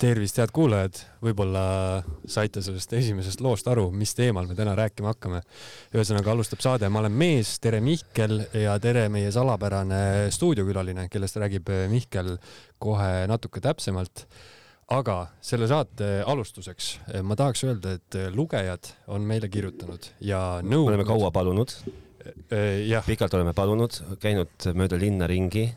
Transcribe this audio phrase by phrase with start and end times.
[0.00, 1.62] tervist, head kuulajad, võib-olla
[2.28, 5.42] saite sellest esimesest loost aru, mis teemal me täna rääkima hakkame.
[5.92, 11.68] ühesõnaga alustab saade Ma olen mees, tere Mihkel ja tere meie salapärane stuudiokülaline, kellest räägib
[11.92, 12.36] Mihkel
[12.78, 14.26] kohe natuke täpsemalt.
[14.90, 16.86] aga selle saate alustuseks
[17.22, 20.88] ma tahaks öelda, et lugejad on meile kirjutanud ja nõu.
[20.88, 21.76] oleme kaua palunud.
[22.86, 23.04] jah.
[23.06, 25.68] pikalt oleme palunud, käinud mööda linna ringi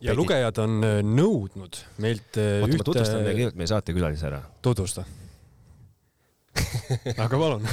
[0.00, 0.16] ja Pedi.
[0.16, 4.40] lugejad on äh, nõudnud meilt äh, oota ühte..., ma tutvustan meie kõigepealt meie saatekülalise ära.
[4.64, 5.04] tutvusta
[7.24, 7.68] aga palun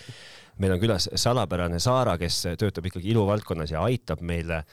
[0.60, 4.64] meil on külas salapärane Saara, kes töötab ikkagi iluvaldkonnas ja aitab meile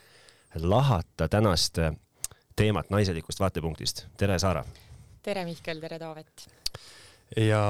[0.56, 1.80] lahata tänast
[2.56, 4.06] teemat naiselikust vaatepunktist.
[4.18, 4.66] tere, Saara!
[5.24, 6.48] tere, Mihkel, tere, Taavet!
[7.34, 7.62] Ja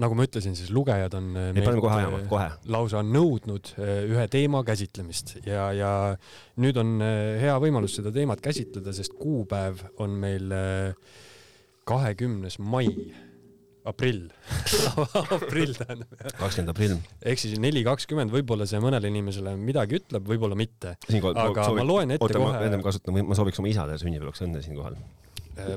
[0.00, 2.48] nagu ma ütlesin, siis lugejad on ei, paneme kohe ajama, kohe.
[2.72, 5.92] lausa nõudnud eh, ühe teema käsitlemist ja, ja
[6.62, 10.52] nüüd on hea võimalus seda teemat käsitleda, sest kuupäev on meil
[11.88, 12.88] kahekümnes mai,
[13.88, 14.28] aprill
[15.36, 16.12] aprill tähendab.
[16.40, 16.96] kakskümmend aprill.
[17.32, 20.96] ehk siis neli kakskümmend, võib-olla see mõnele inimesele midagi ütleb, võib-olla mitte.
[20.98, 22.62] aga soovik, ma loen ette oota, kohe.
[22.68, 24.98] ennem kasutan, ma sooviks oma isale sünnipäevaks õnne siinkohal.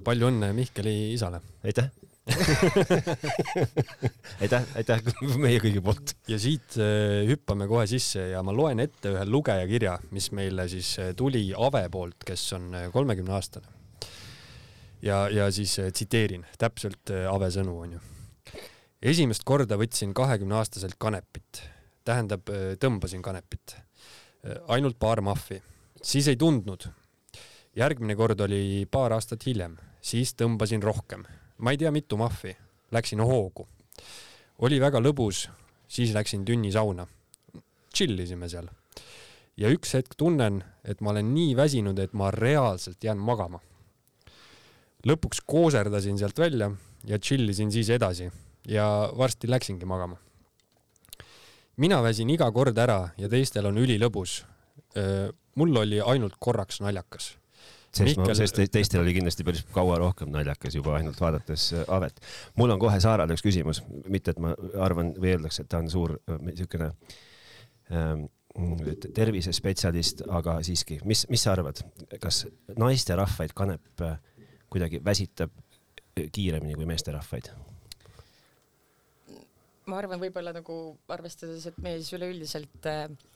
[0.08, 1.44] palju õnne Mihkeli isale.
[1.68, 1.92] aitäh
[4.42, 5.00] aitäh, aitäh
[5.42, 6.14] meie kõigi poolt.
[6.30, 10.92] ja siit äh, hüppame kohe sisse ja ma loen ette ühe lugejakirja, mis meile siis
[11.02, 13.66] äh, tuli Ave poolt, kes on äh, kolmekümne aastane.
[15.02, 18.00] ja, ja siis tsiteerin täpselt Ave sõnu onju.
[19.02, 21.66] esimest korda võtsin kahekümne aastaselt kanepit,
[22.06, 22.46] tähendab
[22.78, 23.82] tõmbasin kanepit,
[24.70, 25.58] ainult paar mahvi,
[26.06, 26.86] siis ei tundnud.
[27.76, 31.26] järgmine kord oli paar aastat hiljem, siis tõmbasin rohkem
[31.62, 32.56] ma ei tea, mitu mahvi,
[32.92, 33.68] läksin hoogu.
[34.62, 35.48] oli väga lõbus,
[35.88, 37.08] siis läksin tünnisauna.
[37.96, 38.68] chill isime seal.
[39.58, 43.60] ja üks hetk tunnen, et ma olen nii väsinud, et ma reaalselt jään magama.
[45.08, 46.72] lõpuks kooserdasin sealt välja
[47.06, 48.32] ja chill isin siis edasi
[48.68, 50.18] ja varsti läksingi magama.
[51.78, 54.46] mina väsin iga kord ära ja teistel on ülilõbus.
[55.56, 57.41] mul oli ainult korraks naljakas
[57.92, 58.28] sest Mikkel...
[58.32, 62.22] ma, sest teistel oli kindlasti päris kaua rohkem naljakas juba ainult vaadates äh, Avet.
[62.56, 65.90] mul on kohe Saarale üks küsimus, mitte et ma arvan või eeldaks, et ta on
[65.92, 66.92] suur äh, niisugune
[67.92, 68.28] ähm,
[69.16, 71.80] tervisespetsialist, aga siiski, mis, mis sa arvad,
[72.20, 72.46] kas
[72.80, 74.18] naisterahvaid kanep äh,
[74.72, 75.54] kuidagi väsitab
[76.16, 77.52] kiiremini kui meesterahvaid?
[79.92, 80.78] ma arvan, võib-olla nagu
[81.12, 83.31] arvestades, et mees üleüldiselt äh, Äh,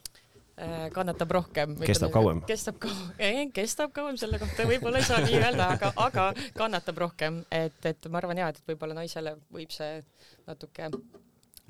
[0.96, 1.76] kannatab rohkem.
[1.84, 2.42] kestab kauem.
[2.48, 7.42] kestab kauem, kestab kauem, selle kohta võib-olla ei saa nii öelda, aga, aga kannatab rohkem,
[7.52, 10.00] et, et ma arvan jaa, et võib-olla naisele võib see
[10.48, 10.90] natuke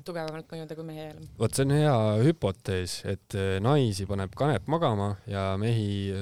[0.06, 1.26] tugevamalt mõjuda kui mehele.
[1.40, 1.96] vot see on hea
[2.28, 6.14] hüpotees, et äh, naisi paneb kanep magama ja mehi,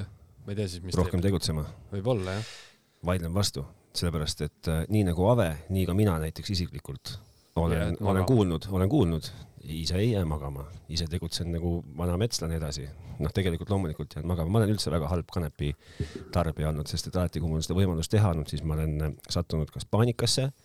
[0.45, 1.33] ma ei tea siis, mis rohkem teeb.
[1.33, 1.67] tegutsema.
[1.93, 2.55] võib-olla, jah.
[3.05, 7.19] vaidlen vastu, sellepärast et äh, nii nagu Ave, nii ka mina näiteks isiklikult
[7.57, 9.29] olen, olen kuulnud, olen kuulnud,
[9.65, 12.89] ise ei jää magama, ise tegutsen nagu vana metslane edasi.
[13.19, 15.71] noh, tegelikult loomulikult jään magama, ma olen üldse väga halb kanepi
[16.35, 19.71] tarbija olnud, sest et alati, kui mul seda võimalust teha olnud, siis ma olen sattunud
[19.71, 20.57] kas paanikasse äh,,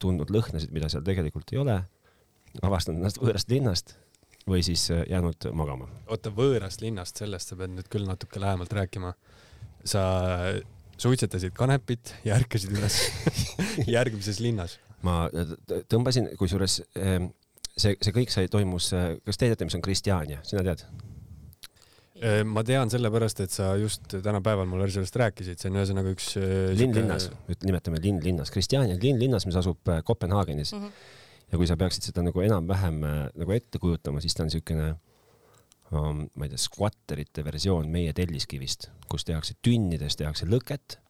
[0.00, 1.76] tundnud lõhnasid, mida seal tegelikult ei ole,
[2.64, 3.96] avastanud ennast võõrast linnast
[4.48, 5.88] või siis äh, jäänud magama.
[6.06, 9.12] oota, võõrast linnast, sellest sa pead nüüd küll natuke lähemalt rääkima.
[9.84, 10.00] sa
[10.96, 12.96] suitsetasid kanepit ja ärkasid üles
[13.96, 15.24] järgmises linnas ma
[15.92, 17.30] tõmbasin, kusjuures ehm,
[17.76, 18.92] see, see kõik sai, toimus,
[19.24, 20.86] kas te teate, mis on Kristjania, sina tead?
[22.22, 26.28] Ehm, ma tean sellepärast, et sa just tänapäeval mulle sellest rääkisid, see on ühesõnaga üks
[26.38, 27.26] äh, linn linnas,
[27.66, 30.84] nimetame linn linnas, Kristjania linn linnas, mis asub äh, Kopenhaagenis mm.
[30.84, 31.08] -hmm.
[31.50, 34.92] ja kui sa peaksid seda nagu enam-vähem äh, nagu ette kujutama, siis ta on niisugune
[35.90, 41.00] um, ma ei tea, skvatterite versioon meie Telliskivist, kus tehakse tünnides, tehakse lõket,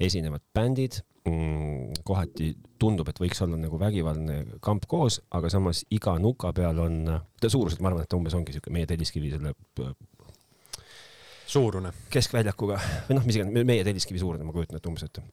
[0.00, 0.98] esinevad bändid
[1.28, 2.50] mm, kohati
[2.80, 6.98] tundub, et võiks olla nagu vägivaldne kamp koos, aga samas iga nuka peal on,
[7.40, 9.54] ta suuruselt, ma arvan, et ta umbes ongi sihuke meie Telliskivi selle
[11.46, 11.94] suurune.
[12.10, 15.24] keskväljakuga või noh, mis iganes, meie Telliskivi suurune, ma kujutan ette umbes ette.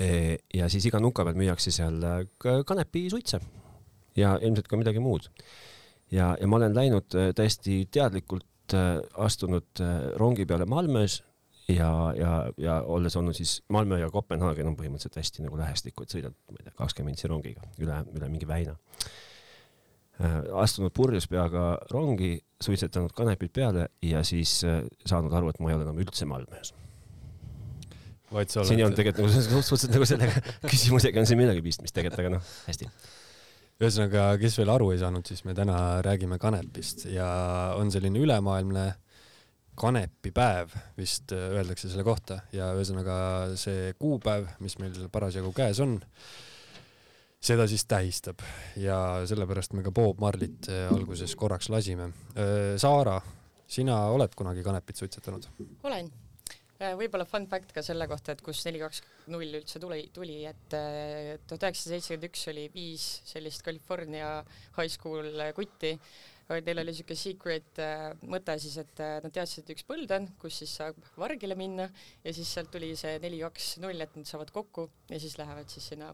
[0.00, 0.08] E,
[0.54, 2.00] ja siis iga nuka peal müüakse seal
[2.40, 3.40] kanepisuitse
[4.16, 5.28] ja ilmselt ka midagi muud.
[6.10, 11.22] ja, ja ma olen läinud äh, täiesti teadlikult äh, astunud äh, rongi peale Malmös
[11.68, 16.14] ja, ja, ja olles olnud siis Malmö ja Kopenhaagen on põhimõtteliselt hästi nagu lähestikku, et
[16.14, 18.76] sõidad, ma ei tea, kakskümmend mintsi rongiga üle, üle mingi väina
[20.20, 20.40] äh,.
[20.62, 25.78] astunud purjus peaga rongi, suitsetanud kanepid peale ja siis äh, saanud aru, et ma ei
[25.78, 26.74] ole enam üldse Malmös.
[28.52, 30.42] siin ei olnud tegelikult nagu suhteliselt nagu sellega
[30.72, 32.90] küsimusega on siin midagi pistmist tegelikult, aga noh, hästi
[33.76, 37.26] ühesõnaga, kes veel aru ei saanud, siis me täna räägime kanepist ja
[37.76, 38.86] on selline ülemaailmne
[39.78, 43.16] kanepipäev vist äh, öeldakse selle kohta ja ühesõnaga
[43.60, 45.98] see kuupäev, mis meil parasjagu käes on,
[47.46, 48.42] seda siis tähistab
[48.80, 52.10] ja sellepärast me ka Bob Marlit äh, alguses korraks lasime.
[52.80, 53.18] Saara,
[53.68, 55.50] sina oled kunagi kanepit suitsetanud?
[55.86, 56.12] olen
[56.76, 59.00] võib-olla fun fact ka selle kohta, et kus neli kaks
[59.32, 64.42] null üldse tuli, tuli, et tuhat üheksasada seitsekümmend üks oli viis sellist California
[64.76, 65.94] high school kutti
[66.66, 70.28] neil oli siuke secret äh, mõte siis, et äh, nad teadsid, et üks põld on,
[70.40, 71.88] kus siis saab vargile minna
[72.22, 75.72] ja siis sealt tuli see neli, kaks, null, et nad saavad kokku ja siis lähevad
[75.72, 76.12] siis sinna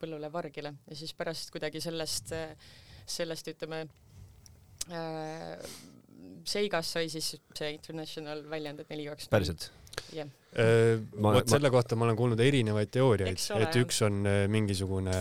[0.00, 2.56] põllule vargile ja siis pärast kuidagi sellest, äh,
[3.04, 3.84] sellest ütleme
[6.44, 9.30] seigast sai siis see international väljend, et neli, kaks.
[9.32, 9.70] päriselt?
[10.14, 15.14] Jah Äh, vot selle kohta ma olen kuulnud erinevaid teooriaid, et üks on äh, mingisugune,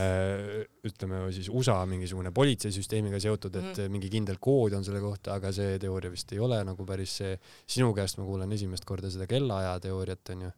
[0.86, 5.50] ütleme siis USA mingisugune politseisüsteemiga seotud, et mm mingi kindel kood on selle kohta, aga
[5.54, 7.34] see teooria vist ei ole nagu päris see.
[7.70, 10.52] sinu käest ma kuulen esimest korda seda kellaaja teooriat onju.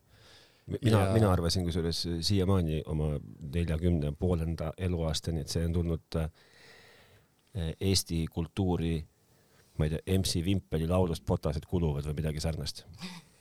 [0.76, 3.14] mina ja..., mina arvasin kusjuures siiamaani oma
[3.56, 6.28] neljakümne poolenda eluaastani, et see on tulnud äh,
[7.80, 8.98] Eesti kultuuri,
[9.80, 12.84] ma ei tea, MC Vimpeli laulust Potased kuluvad või midagi sarnast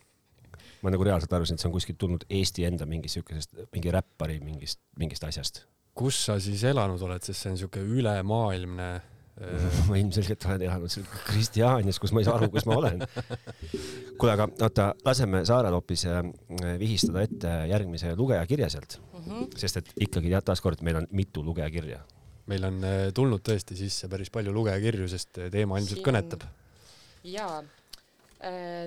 [0.85, 4.37] ma nagu reaalselt arvasin, et see on kuskilt tulnud Eesti enda mingist siukesest, mingi räppari
[4.43, 5.65] mingist, mingist asjast.
[5.95, 10.91] kus sa siis elanud oled, sest see on siuke ülemaailmne äh, ma ilmselgelt olen elanud
[10.91, 13.05] seal Kristjaanias, kus ma ei saa aru, kus ma olen.
[14.19, 16.19] kuule, aga oota, laseme Saarel hoopis äh,
[16.81, 19.47] vihistada ette järgmise lugejakirja sealt mm, -hmm.
[19.61, 22.03] sest et ikkagi taaskord meil on mitu lugejakirja.
[22.51, 26.07] meil on äh, tulnud tõesti sisse päris palju lugejakirju, sest teema ilmselt Siin...
[26.11, 26.45] kõnetab.
[27.23, 27.84] jaa Äh,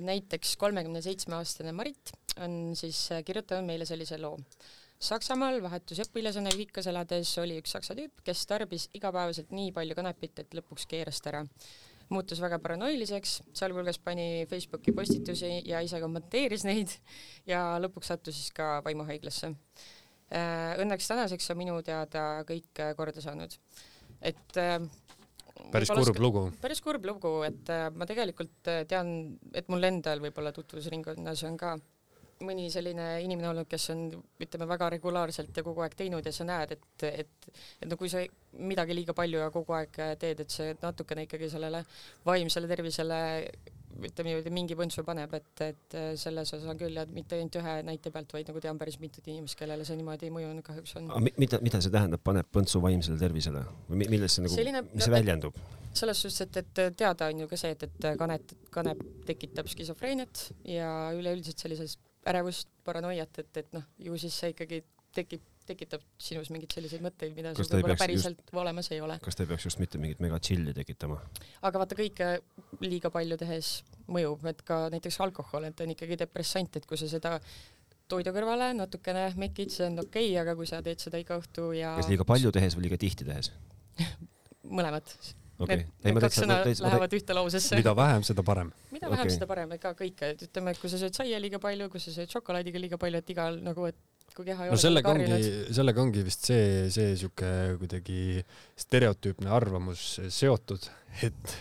[0.04, 2.12] näiteks kolmekümne seitsme aastane Marit
[2.42, 4.36] on siis äh, kirjutanud meile sellise loo.
[4.98, 10.56] Saksamaal vahetusõpilasena ühikas elades oli üks saksa tüüp, kes tarbis igapäevaselt nii palju kanepit, et
[10.58, 11.44] lõpuks keeras ta ära.
[12.08, 16.94] muutus väga paranoiliseks, sealhulgas pani Facebooki postitusi ja ise kommenteeris neid
[17.52, 19.52] ja lõpuks sattus siis ka vaimuhaiglasse.
[20.32, 23.54] Äh, õnneks tänaseks on minu teada kõik korda saanud.
[24.20, 24.58] et
[25.72, 26.42] päris kurb lugu.
[26.62, 31.56] päris kurb lugu, et äh, ma tegelikult äh, tean, et mul endal võib-olla tutvusringkonnas on
[31.60, 31.76] ka
[32.46, 34.04] mõni selline inimene olnud, kes on,
[34.38, 37.48] ütleme, väga regulaarselt ja kogu aeg teinud ja sa näed, et, et,
[37.82, 38.22] et no kui sa
[38.62, 41.82] midagi liiga palju ja kogu aeg teed, et see natukene ikkagi sellele
[42.26, 43.18] vaimsele tervisele
[43.98, 47.74] ütleme niimoodi mingi põntsu paneb, et, et selles osas on küll ja mitte ainult ühe
[47.86, 51.10] näite pealt, vaid nagu tean päris mitut inimest, kellele see niimoodi mõjunud kahjuks on.
[51.40, 55.58] mida, mida see tähendab, paneb põntsu vaimsele tervisele või milles see nagu, mis see väljendub?
[55.98, 60.44] selles suhtes, et, et teada on ju ka see, et, et kanet, kanep tekitab skisofreeniat
[60.68, 64.82] ja üleüldiselt sellisest ärevust, paranoiat, et, et noh, ju siis see ikkagi
[65.16, 69.18] tekib tekitab sinus mingeid selliseid mõtteid, mida sul võib-olla päriselt just, olemas ei ole.
[69.24, 71.18] kas ta ei peaks just mitte mingit megatšilli tekitama?
[71.68, 72.30] aga vaata, kõike
[72.84, 73.72] liiga palju tehes
[74.08, 77.36] mõjub, et ka näiteks alkohol, et on ikkagi depressant, et kui sa seda
[78.08, 81.70] toidu kõrvale natukene mekid, see on okei okay,, aga kui sa teed seda iga õhtu
[81.76, 83.52] ja kas liiga palju tehes või liiga tihti tehes
[84.78, 85.12] mõlemat
[85.58, 85.84] okay..
[86.04, 87.78] Need kaks sõna lähevad ühte lausesse.
[87.78, 88.70] mida vähem, seda parem.
[88.94, 91.60] mida vähem okay., seda parem, ega kõike, et ütleme, et kui sa sööd saia liiga
[91.62, 93.98] palju, kui sa sööd šokolaadiga liiga palju, et igal nagu, et
[94.38, 98.38] kui keha ei no ole sellega ongi, sellega ongi vist see, see sihuke kuidagi
[98.78, 100.86] stereotüüpne arvamus seotud,
[101.26, 101.54] et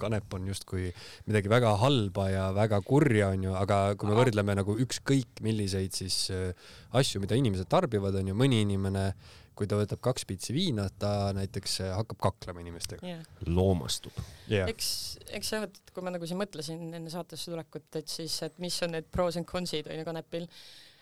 [0.00, 0.88] kanep on justkui
[1.28, 6.18] midagi väga halba ja väga kurja, onju, aga kui me võrdleme nagu ükskõik milliseid siis
[6.32, 9.10] äh, asju, mida inimesed tarbivad, onju, mõni inimene
[9.54, 13.04] kui ta võtab kaks pitsi viina, ta näiteks äh, hakkab kaklema inimestega.
[13.06, 13.28] Yeah..
[13.46, 14.16] loomastub.
[14.48, 14.70] Yeah..
[14.72, 14.88] eks,
[15.28, 18.80] eks jah, et kui ma nagu siin mõtlesin enne saatesse tulekut, et siis, et mis
[18.86, 20.48] on need pros and cons'id onju kanepil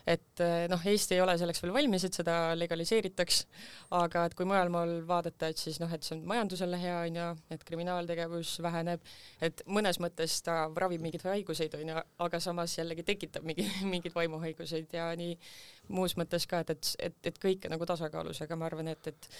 [0.06, 3.42] et eh, noh, Eesti ei ole selleks veel valmis, et seda legaliseeritaks,
[3.98, 7.28] aga et kui mujal maal vaadata, et siis noh, et see on majandusele hea onju,
[7.54, 13.46] et kriminaaltegevus väheneb, et mõnes mõttes ta ravib mingeid haiguseid onju, aga samas jällegi tekitab
[13.46, 15.36] mingi, mingeid vaimuhaiguseid ja nii
[15.94, 19.30] muus mõttes ka, et, et, et, et kõike nagu tasakaalus, aga ma arvan, et, et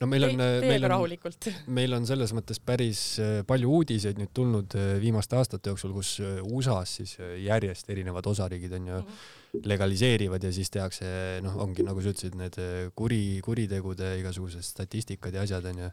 [0.00, 1.16] no meil on, meil on,
[1.78, 6.16] meil on selles mõttes päris äh, palju uudiseid nüüd tulnud äh, viimaste aastate jooksul, kus
[6.24, 11.08] äh, USA-s siis järjest erinevad osariigid on ju mm -hmm legaliseerivad ja siis tehakse,
[11.44, 12.58] noh, ongi nagu sa ütlesid, need
[12.98, 15.90] kuri, kuritegude igasugused statistikad ja asjad onju.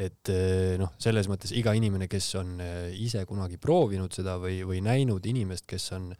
[0.00, 0.32] et
[0.80, 2.58] noh, selles mõttes iga inimene, kes on
[2.96, 6.10] ise kunagi proovinud seda või, või näinud inimest, kes on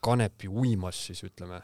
[0.00, 1.58] kanepi uimas, siis ütleme,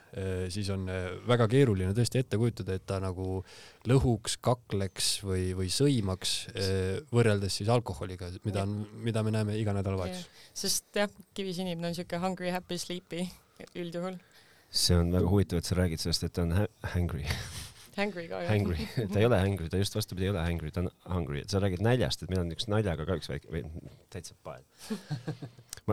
[0.53, 0.85] siis on
[1.29, 3.41] väga keeruline tõesti ette kujutada, et ta nagu
[3.89, 6.35] lõhuks, kakleks või, või sõimaks
[7.13, 10.29] võrreldes siis alkoholiga, mida on, mida me näeme iga nädalavahetus.
[10.53, 13.25] sest jah, kivis inimene on siuke hungry, happy, sleepy
[13.81, 14.21] üldjuhul.
[14.77, 16.55] See on väga huvitav, et sa räägid sellest, et ta on
[16.95, 17.25] hungry
[17.97, 18.27] Hangry.
[18.29, 18.51] Ka jah.
[18.51, 21.53] Hangry, ta ei ole hangry, ta just vastupidi ei ole hangry, ta on hungry, et
[21.53, 23.63] sa räägid näljast, et meil on üks naljaga ka üks väike
[24.13, 24.67] täitsa pael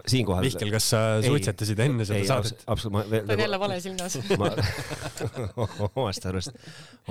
[0.08, 1.28] siinkohal Mihkel, kas sa Ei.
[1.28, 2.64] suitsetasid enne seda ei, saadet?
[2.68, 4.16] absoluutselt, ta on jälle vale silmas.
[4.42, 4.50] ma
[6.02, 6.56] omast arust,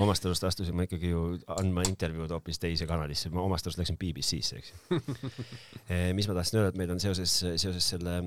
[0.03, 1.21] omast arust astusin ma ikkagi ju
[1.55, 4.99] andma intervjuud hoopis teise kanalisse, ma omast arust läksin BBC-sse, eks ju.
[6.17, 8.17] mis ma tahtsin öelda, et meil on seoses, seoses selle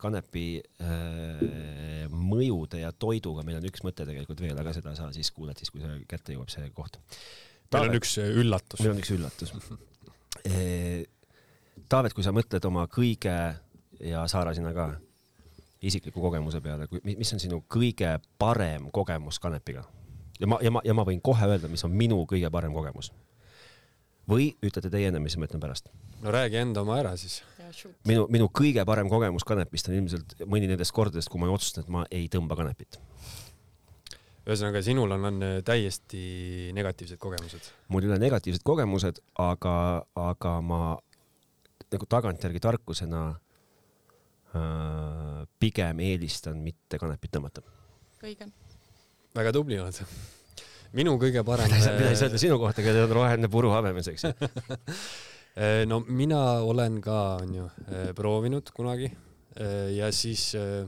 [0.00, 0.46] kanepi
[0.80, 5.60] äh, mõjude ja toiduga, meil on üks mõte tegelikult veel, aga seda sa siis kuuled
[5.60, 6.96] siis, kui see kätte jõuab, see koht.
[7.76, 8.94] meil on üks üllatus meil.
[8.94, 9.52] on üks üllatus.
[11.86, 13.36] Taavet, kui sa mõtled oma kõige
[14.00, 14.90] ja Saara sina ka
[15.82, 19.84] isikliku kogemuse peale, mis on sinu kõige parem kogemus kanepiga?
[20.40, 23.12] ja ma, ja ma, ja ma võin kohe öelda, mis on minu kõige parem kogemus.
[24.28, 25.90] või ütlete teie ennem, mis ma ütlen pärast?
[26.22, 27.42] no räägi enda oma ära siis.
[28.08, 31.92] minu, minu kõige parem kogemus kanepist on ilmselt mõni nendest kordadest, kui ma otsustan, et
[31.92, 32.98] ma ei tõmba kanepit.
[34.46, 37.72] ühesõnaga, sinul on, on täiesti negatiivsed kogemused.
[37.88, 40.96] mul ei ole negatiivsed kogemused, aga, aga ma
[41.92, 43.45] nagu tagantjärgi tarkusena äh,
[45.60, 47.64] pigem eelistan mitte kanepit tõmmata.
[48.22, 48.48] õige.
[49.36, 50.00] väga tubli oled.
[50.96, 51.70] minu kõige parem.
[51.72, 54.50] mida ei saa öelda sinu kohta, kellel on roheline puru habemes, eks ju.
[55.90, 57.70] no mina olen ka, onju,
[58.16, 59.10] proovinud kunagi
[59.96, 60.84] ja siis äh,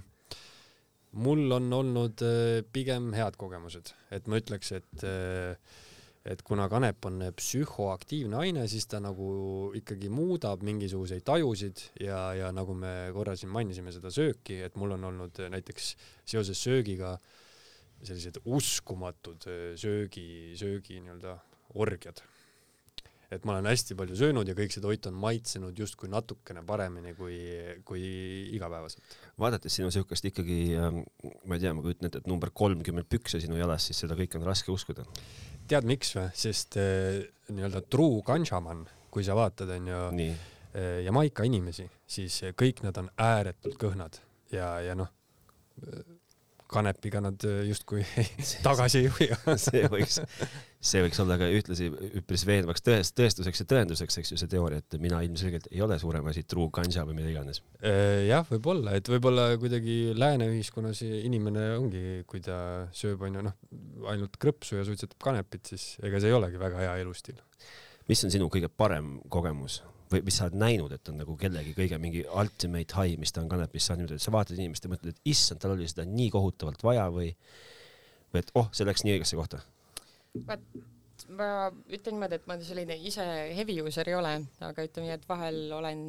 [1.13, 5.57] mul on olnud äh, pigem head kogemused, et ma ütleks, et äh,
[6.29, 9.29] et kuna kanep on psühhoaktiivne aine, siis ta nagu
[9.79, 14.97] ikkagi muudab mingisuguseid tajusid ja, ja nagu me korra siin mainisime seda sööki, et mul
[14.99, 15.95] on olnud näiteks
[16.29, 17.17] seoses söögiga
[18.05, 21.39] sellised uskumatud söögi, söögi nii-öelda
[21.81, 22.21] orgiad.
[23.33, 27.13] Et ma olen hästi palju söönud ja kõik see toit on maitsenud justkui natukene paremini
[27.17, 27.37] kui,
[27.89, 28.03] kui
[28.57, 29.17] igapäevaselt.
[29.41, 33.61] vaadates sinu siukest ikkagi, ma ei tea, ma kujutan ette, et number kolmkümmend pükse sinu
[33.61, 35.05] jalas, siis seda kõike on raske uskuda.
[35.69, 36.29] tead miks või?
[36.37, 37.21] sest äh,
[37.53, 40.39] nii-öelda true ganjaman, kui sa vaatad, onju, nii,
[41.05, 44.21] Jamaika inimesi, siis äh, kõik nad on ääretult kõhnad
[44.53, 45.09] ja, ja noh,
[46.69, 48.05] kanepiga nad äh, justkui
[48.67, 49.39] tagasi ei hoia.
[49.67, 50.21] see võiks,
[50.91, 51.89] see võiks olla ka ühtlasi
[52.21, 55.99] üpris veenvaks tõest-, tõestuseks ja tõenduseks, eks ju, see teooria, et mina ilmselgelt ei ole
[56.01, 57.63] suurem asi true ganja või mida iganes.
[57.81, 63.59] Äh, jah, võib-olla, et võib-olla kuidagi lääne ühiskonnas inimene ongi, kui ta sööb, onju, noh,
[64.13, 67.41] ainult krõpsu ja suitsetab kanepit, siis ega see ei olegi väga hea elustiil.
[68.09, 69.83] mis on sinu kõige parem kogemus
[70.13, 73.43] või mis sa oled näinud, et on nagu kellegi kõige mingi ultimate high, mis ta
[73.43, 76.31] on kanepist saanud, et sa vaatad inimest ja mõtled, et issand, tal oli seda nii
[76.35, 77.33] kohutavalt vaja või,
[78.33, 79.61] või et oh, see läks nii õigesse kohta.
[80.47, 80.65] vaat
[81.35, 81.49] ma
[81.91, 84.33] ütlen niimoodi, et ma selline ise heavy user ei ole,
[84.65, 86.05] aga ütleme nii, et vahel olen,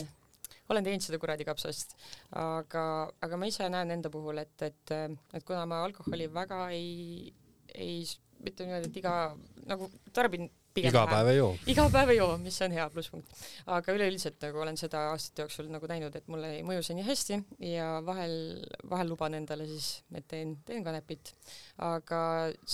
[0.69, 1.95] olen teinud seda kuradi kapsast,
[2.37, 2.83] aga,
[3.25, 4.95] aga ma ise näen enda puhul, et, et,
[5.33, 7.33] et kuna ma alkoholi väga ei,
[7.73, 8.03] ei
[8.45, 9.15] ütleme niimoodi, et iga
[9.69, 11.15] nagu tarbin pigem iga vähe.
[11.15, 11.51] päev ei joo.
[11.73, 13.35] iga päev ei joo, mis on hea plusspunkt.
[13.75, 17.07] aga üleüldiselt nagu olen seda aastate jooksul nagu näinud, et mulle ei mõju see nii
[17.09, 18.33] hästi ja vahel,
[18.89, 21.33] vahel luban endale siis, et teen, teen kanepit.
[21.89, 22.23] aga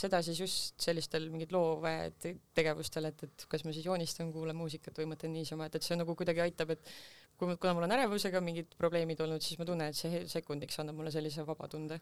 [0.03, 5.11] seda siis just sellistel mingid loovtegevustel, et, et kas ma siis joonistan, kuulan muusikat või
[5.13, 6.95] mõtlen niisama, et, et see nagu kuidagi aitab, et
[7.39, 10.99] kui, kuna mul on ärevusega mingid probleemid olnud, siis ma tunnen, et see sekundiks annab
[10.99, 11.99] mulle sellise vaba tunde.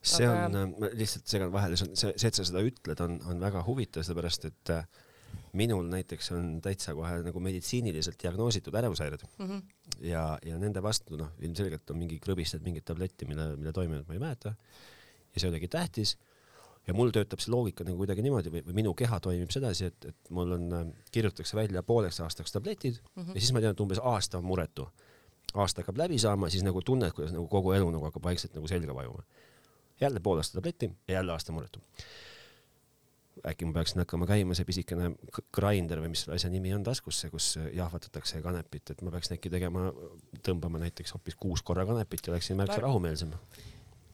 [0.00, 3.04] see Aga- on, ma lihtsalt segan vahele, see on see, see, et sa seda ütled,
[3.04, 4.84] on, on väga huvitav, sellepärast et äh,
[5.52, 9.62] minul näiteks on täitsa kohe nagu meditsiiniliselt diagnoositud ärevushäired Mm -hmm.
[10.00, 14.14] ja, ja nende vastu noh, ilmselgelt on mingi krõbistad mingit tabletti, mille, mille toimet ma
[14.14, 14.54] ei mäleta.
[15.34, 16.18] ja see oligi tähtis.
[16.86, 20.04] ja mul töötab see loogika nagu kuidagi niimoodi või, või minu keha toimib sedasi, et,
[20.04, 23.98] et mul on, kirjutatakse välja pooleks aastaks tabletid Mm ja siis ma tean, et umbes
[23.98, 24.88] aasta on muretu.
[25.54, 28.68] aasta hakkab läbi saama, siis nagu tunned, kuidas nagu kogu elu nagu hakkab vaikselt nagu
[28.68, 29.22] selga vajuma.
[30.00, 31.80] jälle pool aastat tabletti ja jälle aasta muretu.
[33.46, 35.10] Äkki ma peaksin hakkama käima see pisikene
[35.54, 39.52] grinder või mis selle asja nimi on taskusse, kus jahvatatakse kanepit, et ma peaksin äkki
[39.52, 39.88] tegema,
[40.46, 43.32] tõmbama näiteks hoopis kuus korra kanepit ja oleksin märksa rahumeelsem.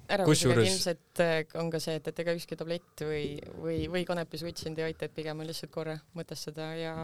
[0.06, 3.24] ärevusega Kusjuures- ilmselt äh, on ka see, et, et ega ükski tablett või,
[3.58, 6.94] või, või kanepisuits sind ei aita, et pigem on lihtsalt korra mõtestada ja,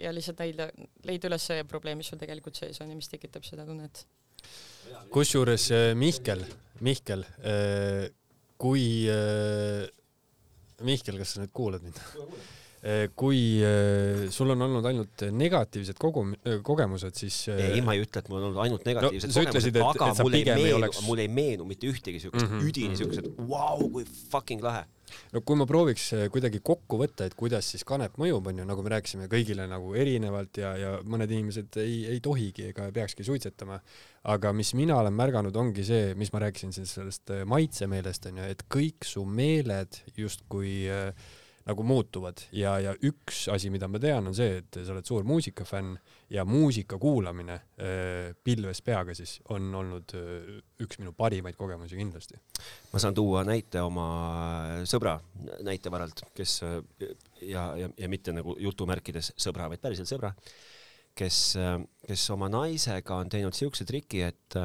[0.00, 0.70] ja lihtsalt leida,
[1.04, 4.06] leida üles see probleem, mis sul tegelikult sees on ja mis tekitab seda tunnet.
[5.12, 6.46] kusjuures äh, Mihkel,
[6.80, 7.26] Mihkel,
[8.56, 8.86] kui,
[10.84, 12.00] Mihkel, kas sa nüüd kuulad mind?
[13.16, 16.34] Kui äh, sul on olnud ainult negatiivsed kogum-,
[16.66, 19.44] kogemused, siis äh, ei, ma ei ütle, et mul on olnud ainult negatiivsed No sa
[19.46, 22.50] ütlesid, et- aga et mul ei meenu oleks-, mul ei meenu mitte ühtegi siukest mm
[22.50, 22.58] Mhm.
[22.60, 22.68] -hmm.
[22.68, 24.84] üdini siukest, et vau, kui fucking lahe.
[25.32, 28.82] no kui ma prooviks äh, kuidagi kokku võtta, et kuidas siis kanep mõjub, onju, nagu
[28.82, 33.80] me rääkisime, kõigile nagu erinevalt ja, ja mõned inimesed ei, ei tohigi ega peakski suitsetama.
[34.24, 38.42] aga mis mina olen märganud, ongi see, mis ma rääkisin siis sellest äh, maitsemeelest onju,
[38.42, 41.12] et kõik su meeled justkui äh,
[41.64, 45.24] nagu muutuvad ja, ja üks asi, mida ma tean, on see, et sa oled suur
[45.28, 45.94] muusikafänn
[46.34, 52.36] ja muusika kuulamine äh, pilves peaga siis on olnud äh, üks minu parimaid kogemusi kindlasti.
[52.92, 54.06] ma saan tuua näite oma
[54.88, 55.16] sõbra
[55.64, 56.60] näite varalt, kes
[57.40, 60.34] ja, ja, ja mitte nagu jutumärkides sõbra, vaid päriselt sõbra,
[61.16, 61.38] kes,
[62.06, 64.58] kes oma naisega on teinud siukse triki, et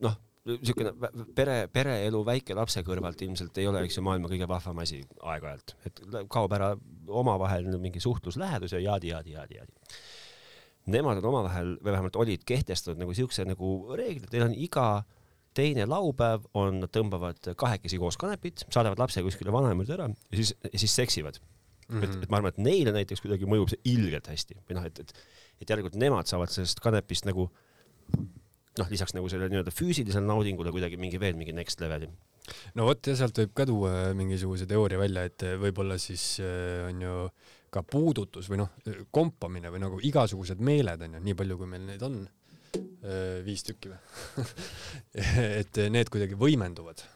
[0.00, 0.92] noh niisugune
[1.36, 6.02] pere, pereelu väikelapse kõrvalt ilmselt ei ole, eks ju, maailma kõige vahvam asi aeg-ajalt, et
[6.32, 6.74] kaob ära
[7.08, 9.72] omavaheline mingi suhtluslähedus ja jaadi-jaadi-jaadi-jaadi.
[10.92, 14.88] Nemad on omavahel või vähemalt olid kehtestatud nagu siukse nagu reegli, et neil on iga
[15.56, 20.40] teine laupäev on, nad tõmbavad kahekesi koos kanepit, saadavad lapse kuskile vanaema juurde ära ja
[20.40, 21.98] siis, siis seksivad mm.
[22.00, 22.04] -hmm.
[22.04, 24.98] et, et ma arvan, et neile näiteks kuidagi mõjub see ilgelt hästi või noh, et,
[25.00, 25.14] et,
[25.62, 27.48] et järelikult nemad saavad sellest kanepist nagu
[28.80, 32.08] noh, lisaks nagu sellele nii-öelda füüsilisele naudingule kuidagi mingi veel mingi next level'i.
[32.78, 37.04] no vot ja sealt võib ka tuua mingisuguse teooria välja, et võib-olla siis äh, on
[37.04, 37.18] ju
[37.74, 38.72] ka puudutus või noh,
[39.14, 42.22] kompamine või nagu igasugused meeled on ju, nii palju kui meil neid on,
[42.78, 44.48] äh, viis tükki või
[45.60, 47.06] et need kuidagi võimenduvad.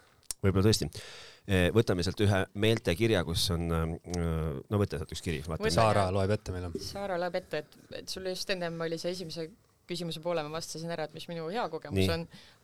[0.42, 5.42] võib-olla tõesti äh, võtame sealt ühe meeltekirja, kus on, no võta sealt üks kiri.
[5.74, 6.70] Saara loeb ette meile.
[6.82, 9.48] Saara loeb ette, et, et sul just ennem oli see esimese
[9.88, 12.14] küsimuse poole ma vastasin ära, et mis minu hea kogemus Nii.
[12.14, 12.22] on,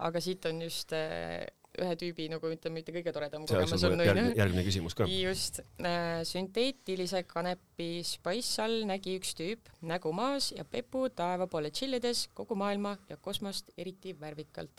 [0.08, 1.44] aga siit on just äh,
[1.80, 5.02] ühe tüübi nagu ütleme, mitte kõige toredam see kogemus on järgmine, järgmine küsimus ka.
[5.10, 11.70] just äh,, sünteetilise kanepi Spice all nägi üks tüüp nägu maas ja pepu taeva poole
[11.74, 14.76] tšillides kogu maailma ja kosmost eriti värvikalt.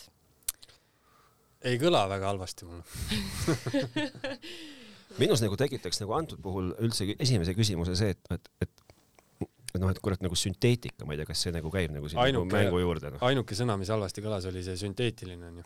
[1.65, 2.83] ei kõla väga halvasti mulle
[5.21, 8.74] minus nagu tekitaks nagu antud puhul üldse esimese küsimuse see, et, et, et
[9.77, 12.21] et noh, et kurat nagu sünteetika, ma ei tea, kas see nagu käib nagu siin
[12.23, 13.23] ainuke, nagu mängu juurde no..
[13.27, 15.65] ainuke sõna, mis halvasti kõlas, oli see sünteetiline onju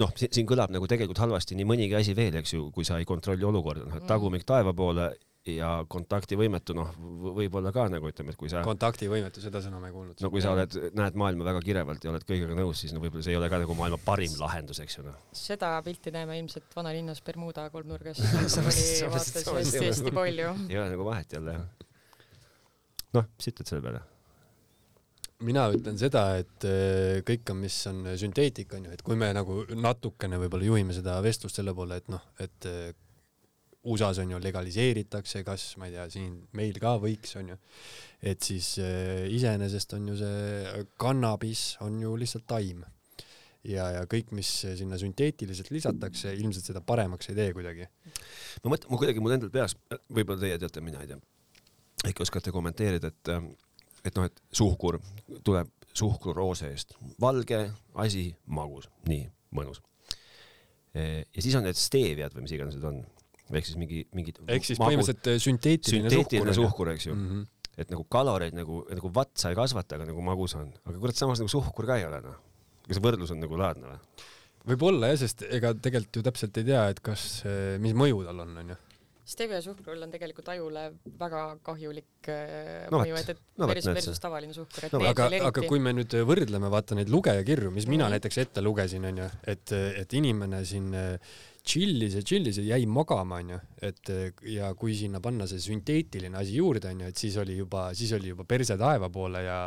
[0.00, 3.06] noh, siin kõlab nagu tegelikult halvasti nii mõnigi asi veel, eks ju, kui sa ei
[3.08, 5.12] kontrolli olukorda, noh, et tagumik taeva poole
[5.52, 6.92] ja kontaktivõimetu, noh,
[7.36, 8.62] võib-olla ka nagu ütleme, et kui sa.
[8.64, 10.22] kontaktivõimetu, seda sõna ma ei kuulnud.
[10.24, 13.26] no kui sa oled, näed maailma väga kirevalt ja oled kõigega nõus, siis no võib-olla
[13.26, 15.18] see ei ole ka nagu maailma parim lahendus, eks ju noh.
[15.36, 18.22] seda pilti näeme ilmselt vanalinnas Bermuda kolmnurgas.
[18.64, 20.54] hästi-hästi palju.
[20.70, 21.83] ei ole nagu vahet jälle jah
[23.14, 24.02] noh, mis ütled selle peale?
[25.44, 29.64] mina ütlen seda, et äh, kõik on, mis on sünteetika onju, et kui me nagu
[29.76, 32.94] natukene võib-olla juhime seda vestlust selle poole, et noh, et äh,
[33.84, 37.58] USA-s on ju legaliseeritakse, kas ma ei tea, siin meil ka võiks onju,
[38.24, 42.80] et siis iseenesest on ju see kannabis on ju lihtsalt taim
[43.68, 47.90] ja, ja kõik, mis sinna sünteetiliselt lisatakse, ilmselt seda paremaks ei tee kuidagi.
[48.64, 49.76] ma mõtlen, mul kuidagi mul endal peas,
[50.08, 51.20] võib-olla teie teate, mina ei tea
[52.04, 53.46] äkki oskate kommenteerida, et, äh,
[54.04, 55.00] et noh, et suhkur
[55.44, 57.60] tuleb suhkruroose eest, valge
[58.02, 59.80] asi, magus, nii mõnus.
[60.94, 63.00] ja siis on need steeviad või mis iganes need on,
[63.50, 64.38] ehk siis mingi, mingid.
[64.46, 67.24] ehk siis põhimõtteliselt äh, sünteetiline, sünteetiline suhkur, eks ju mm.
[67.30, 67.72] -hmm.
[67.82, 71.42] et nagu kaloreid nagu, nagu vatsa ei kasvata, aga nagu magus on, aga kurat, samas
[71.42, 72.38] nagu suhkur ka ei ole noh.
[72.86, 73.98] kas võrdlus on nagu laadne või?
[74.70, 78.46] võib-olla jah, sest ega tegelikult ju täpselt ei tea, et kas, äh, mis mõju tal
[78.46, 78.78] on, onju
[79.24, 80.84] stevia suhkrul on tegelikult ajule
[81.20, 84.86] väga kahjulik äh, no, mõju, et, et no, päris, päris tavaline suhkur.
[84.92, 88.18] No, aga, aga kui me nüüd võrdleme, vaata neid lugejakirju, mis mina mm.
[88.18, 90.92] näiteks ette lugesin, onju, et, et inimene siin
[91.64, 94.14] tšillis ja tšillis ja jäi magama, onju, et
[94.52, 98.34] ja kui sinna panna see sünteetiline asi juurde, onju, et siis oli juba, siis oli
[98.34, 99.60] juba perse taeva poole ja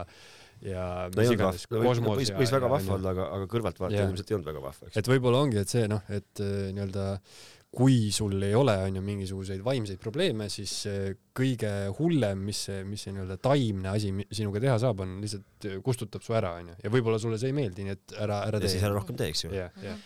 [0.65, 4.31] ja no mis iganes, kosmos võis, võis väga vahva olla, aga, aga kõrvalt vaata ilmselt
[4.31, 4.97] ei olnud väga vahva, eks.
[4.97, 7.43] et võib-olla ongi, et see noh, et nii-öelda äh,
[7.77, 10.73] kui sul ei ole, on ju, mingisuguseid vaimseid probleeme, siis
[11.37, 16.25] kõige hullem, mis see, mis see nii-öelda taimne asi sinuga teha saab, on lihtsalt kustutab
[16.25, 18.73] su ära, on ju, ja võib-olla sulle see ei meeldi, nii et ära, ära tee.
[18.73, 19.77] siis ära rohkem tee, eks ju yeah,.
[19.83, 20.01] Yeah.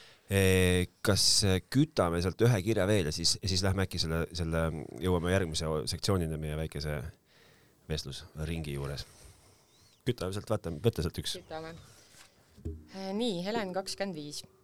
[1.07, 1.25] kas
[1.71, 4.67] kütame sealt ühe kirja veel ja siis, ja siis lähme äkki selle, selle,
[5.03, 6.99] jõuame järgmise sektsioonini meie väikese
[7.87, 9.07] vestlusringi juures.
[10.07, 11.39] kütame sealt, vaatame, võta sealt üks.
[11.39, 11.75] kütame.
[13.15, 14.60] nii, Helen kakskümmend viis Äh,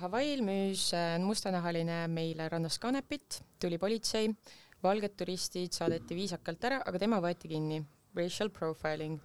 [0.00, 4.28] Hawaii'l müüs äh, mustanahaline meile rannas kanepit, tuli politsei,
[4.84, 7.82] valged turistid saadeti viisakalt ära, aga tema võeti kinni.
[8.14, 9.18] Racial profiling.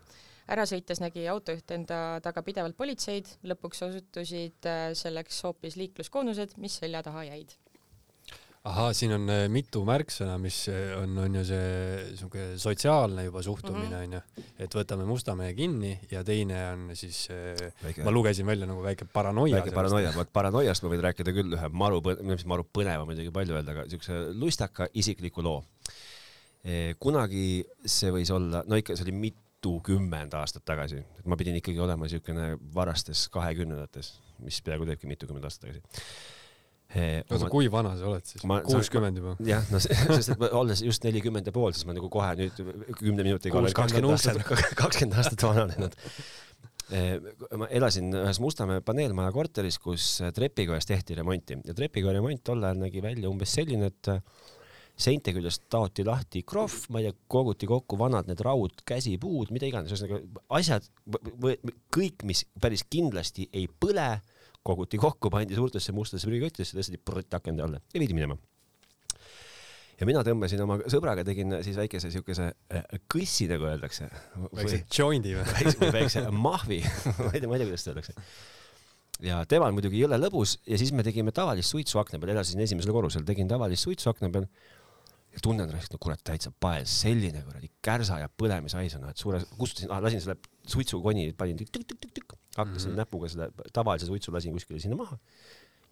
[0.50, 6.80] ära sõites nägi autojuht enda taga pidevalt politseid, lõpuks osutusid äh, selleks hoopis liikluskoonused, mis
[6.82, 7.54] selja taha jäid
[8.68, 13.44] ahaa, siin on äh, mitu märksõna, mis äh, on, on ju see siuke sotsiaalne juba
[13.46, 14.02] suhtumine mhm.
[14.04, 17.28] onju mm -hmm., et võtame musta mehe kinni ja teine on siis,
[17.84, 19.62] väike, ma lugesin välja nagu väike paranoia.
[19.62, 23.56] väike paranoia, vot paranoiast ma võin rääkida küll ühe maru, mis maru põneva muidugi palju
[23.56, 25.64] öelda, aga siukse lustaka isikliku loo.
[27.00, 31.80] kunagi see võis olla, no ikka see oli mitukümmend aastat tagasi, et ma pidin ikkagi
[31.80, 35.82] olema siukene varastes kahekümnendates, mis peaaegu teebki mitukümmend aastat tagasi
[36.96, 39.36] oota, kui vana sa oled siis kuuskümmend juba?
[39.46, 42.62] jah, no se- sest et olles just nelikümmend ja pool, siis ma nagu kohe nüüd
[42.98, 45.98] kümne minutiga olen 60 on kakskümmend aastat, kakskümmend aastat vananenud.
[47.62, 52.82] ma elasin ühes Mustamäe paneelmaja korteris, kus trepikojas tehti remonti ja trepikoja remont tol ajal
[52.82, 54.10] nägi välja umbes selline, et
[55.00, 59.94] seinte küljest taoti lahti krohv, ma ei tea, koguti kokku vanad need raudkäsipuud, mida iganes,
[59.94, 60.90] ühesõnaga asjad,
[61.94, 64.10] kõik, mis päris kindlasti ei põle,
[64.70, 67.82] koguti kokku, pandi suurtesse mustadesse prügikottidesse, tõsteti prott akende alla.
[67.94, 68.38] Ja viidi minema.
[70.00, 74.08] Ja mina tõmbasin oma sõbraga, tegin siis väikese siukese äh, kõssi, nagu öeldakse.
[74.56, 74.80] väikse
[75.50, 76.80] väikse, või väikse mahvi.
[77.26, 78.16] Ma ei tea, ma ei tea, kuidas seda öeldakse.
[79.26, 82.94] ja temal muidugi jõle lõbus ja siis me tegime tavalist suitsu akna peal, elasin esimesel
[82.96, 84.48] korrusel, tegin tavalist suitsu akna peal
[85.34, 89.42] ja tunnen, et no kurat, täitsa paes, selline kuradi kärsa ja põlemishais on, et suure,
[89.58, 90.38] kustutasin ah,, lasin selle
[90.70, 92.98] suitsukoni, panin tükk-tükk-tükk-tükk, hakkasin Mhm.
[93.04, 95.18] näpuga selle tavalise suitsu lasin kuskile sinna maha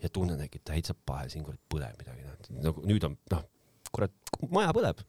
[0.03, 3.45] ja tunnen äkki täitsa pae, siin kurat põleb midagi, noh, nagu nüüd on, noh,
[3.91, 4.11] kurat,
[4.49, 5.01] maja põleb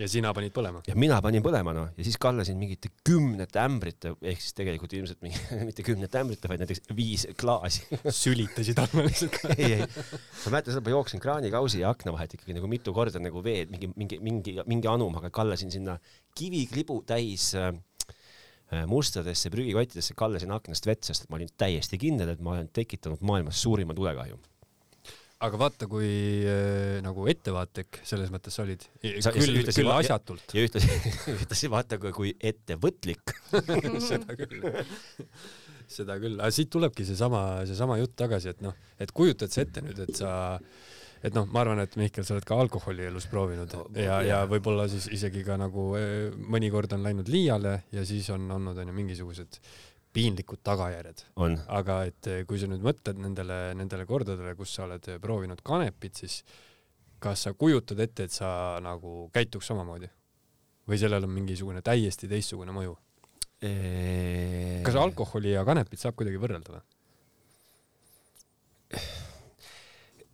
[0.00, 0.80] ja sina panid põlema?
[0.88, 5.20] ja mina panin põlema noh ja siis kallasin mingite kümnete ämbrite ehk siis tegelikult ilmselt
[5.24, 7.84] mingi mitte kümnete ämbrite vaid näiteks viis klaasi
[8.22, 9.38] sülitasid alla lihtsalt?
[9.58, 13.22] ei ei ma mäletan seda ma jooksin kraanikausi ja akna vahet ikkagi nagu mitu korda
[13.22, 15.98] nagu veed mingi mingi mingi mingi anum aga kallasin sinna
[16.38, 17.72] kiviklibu täis äh,
[18.72, 23.20] äh, mustadesse prügikottidesse kallasin aknast vett sest ma olin täiesti kindel et ma olen tekitanud
[23.26, 24.40] maailmas suurima tulekahju
[25.46, 26.10] aga vaata, kui
[26.44, 28.84] äh, nagu ettevaatlik selles mõttes sa olid.
[29.24, 30.52] Sa- küll, küll asjatult.
[30.56, 31.00] ja ühtlasi
[31.38, 33.34] ühtlasi vaata kui, kui ettevõtlik
[34.10, 34.68] seda küll,
[35.88, 39.84] seda küll, aga siit tulebki seesama, seesama jutt tagasi, et noh, et kujutad sa ette
[39.84, 40.32] nüüd, et sa,
[41.24, 44.90] et noh, ma arvan, et Mihkel, sa oled ka alkoholi elus proovinud ja, ja võib-olla
[44.92, 49.60] siis isegi ka nagu eh, mõnikord on läinud liiale ja siis on olnud onju mingisugused
[50.12, 51.24] piinlikud tagajärjed.
[51.36, 55.62] on aga et eh, kui sa nüüd mõtled nendele, nendele kordadele, kus sa oled proovinud
[55.66, 56.40] kanepit, siis
[57.20, 60.10] kas sa kujutad ette, et sa nagu käituks samamoodi?
[60.90, 62.96] või sellel on mingisugune täiesti teistsugune mõju?
[64.82, 66.82] Kas alkoholi ja kanepit saab kuidagi võrrelda või?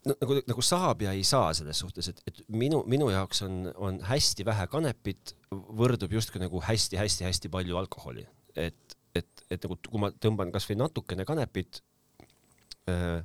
[0.06, 3.66] no, nagu, nagu saab ja ei saa selles suhtes, et, et minu, minu jaoks on,
[3.74, 8.95] on hästi vähe kanepit võrdub justkui nagu hästi-hästi-hästi palju alkoholi, et,
[9.46, 11.82] et, et nagu kui ma tõmban kasvõi natukene kanepit
[12.90, 13.24] äh,.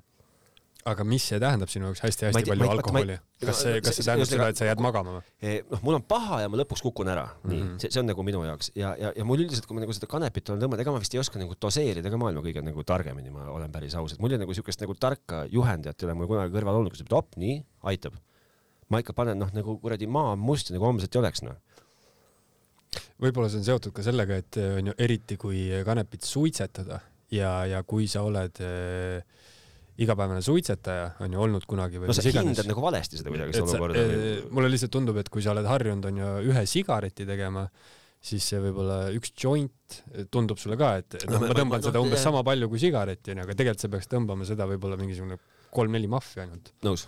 [0.82, 3.18] aga mis see tähendab sinu jaoks hästi-hästi palju ma alkoholi?
[3.42, 5.60] kas see, kas see tähendab seda, et sa jääd magama või?
[5.70, 7.68] noh, mul on paha ja ma lõpuks kukun ära, nii mm.
[7.68, 7.84] -hmm.
[7.84, 10.10] see, see on nagu minu jaoks ja, ja, ja mul üldiselt, kui ma nagu seda
[10.10, 13.34] kanepit olen tõmmanud, ega ma vist ei oska nagu doseerida ka maailma kõige nagu targemini,
[13.34, 16.56] ma olen päris aus, et mul nagu siukest nagu tarka juhendajat ei ole mul kunagi
[16.58, 17.62] kõrval olnud, kes ütleb, op nii,
[17.94, 18.18] aitab.
[18.90, 21.62] ma ikka panen noh, nagu kuradi maa on must ja nagu homset ei oleks noh.
[23.22, 27.00] Võib-olla see on seotud ka sellega, et eh, on ju eriti kui kanepit suitsetada
[27.32, 29.22] ja, ja kui sa oled äh,
[30.02, 33.58] igapäevane suitsetaja, on ju olnud kunagi või no sa iganes hindad nagu valesti seda kuidagi
[33.60, 37.28] seda olukorda eh, mulle lihtsalt tundub, et kui sa oled harjunud, on ju, ühe sigareti
[37.30, 37.66] tegema,
[38.22, 40.00] siis see võib-olla üks joint
[40.34, 42.28] tundub sulle ka, et, et No noh, ma- tõmban ma- seda noh, umbes jah.
[42.30, 45.38] sama palju kui sigaretti, onju, aga tegelikult sa peaks tõmbama seda võib-olla mingisugune
[45.74, 46.74] kolm-neli mahvi ainult.
[46.88, 47.06] nõus.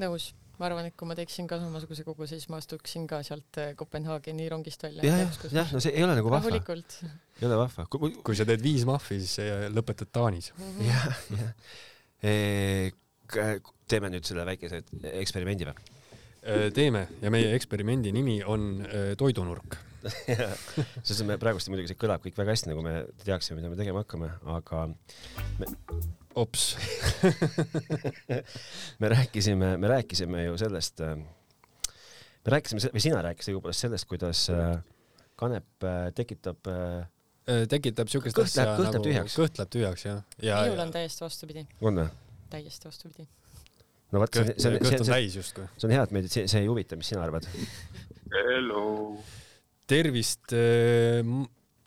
[0.00, 3.60] nõus, ma arvan, et kui ma teeksin ka samasuguse koguse, siis ma astuksin ka sealt
[3.62, 5.06] eh, Kopenhaageni rongist välja.
[5.08, 7.86] jah, jah, jah, no see ei ole nagu vahva, ei ole vahva.
[7.88, 10.52] kui sa teed viis mahvi, siis lõpetad Taanis.
[10.84, 11.08] jah,
[11.40, 11.50] jah.
[13.90, 15.76] teeme nüüd selle väikese eksperimendi või?
[16.76, 19.78] teeme ja meie eksperimendi nimi on eh, toidunurk.
[21.08, 24.02] sest me praegust muidugi see kõlab kõik väga hästi, nagu me teaksime, mida me tegema
[24.02, 24.82] hakkame, aga
[26.34, 26.76] ops,
[29.00, 34.76] me rääkisime, me rääkisime ju sellest, me rääkisime, või sina rääkisid juba sellest, kuidas äh,
[35.40, 37.06] kanep äh, tekitab äh,
[37.68, 39.38] tekitab siukest Kõht läheb- kõht läheb nagu tühjaks.
[39.38, 40.20] kõht läheb tühjaks jah.
[40.40, 42.10] ja, minul ja on täiesti vastupidi, on või?
[42.50, 43.28] täiesti vastupidi.
[44.12, 45.70] no vot, see on, see on, see on on, täis justkui.
[45.76, 47.48] see on hea, et meid see, see ei huvita, mis sina arvad.
[48.34, 48.84] Hello.
[49.86, 50.54] tervist,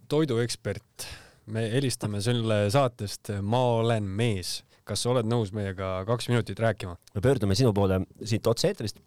[0.08, 1.08] toiduekspert.
[1.54, 4.64] Me helistame sulle saatest Ma olen mees.
[4.88, 6.96] kas sa oled nõus meiega kaks minutit rääkima?
[7.16, 9.02] me pöördume sinu poole siit otse-eetrist,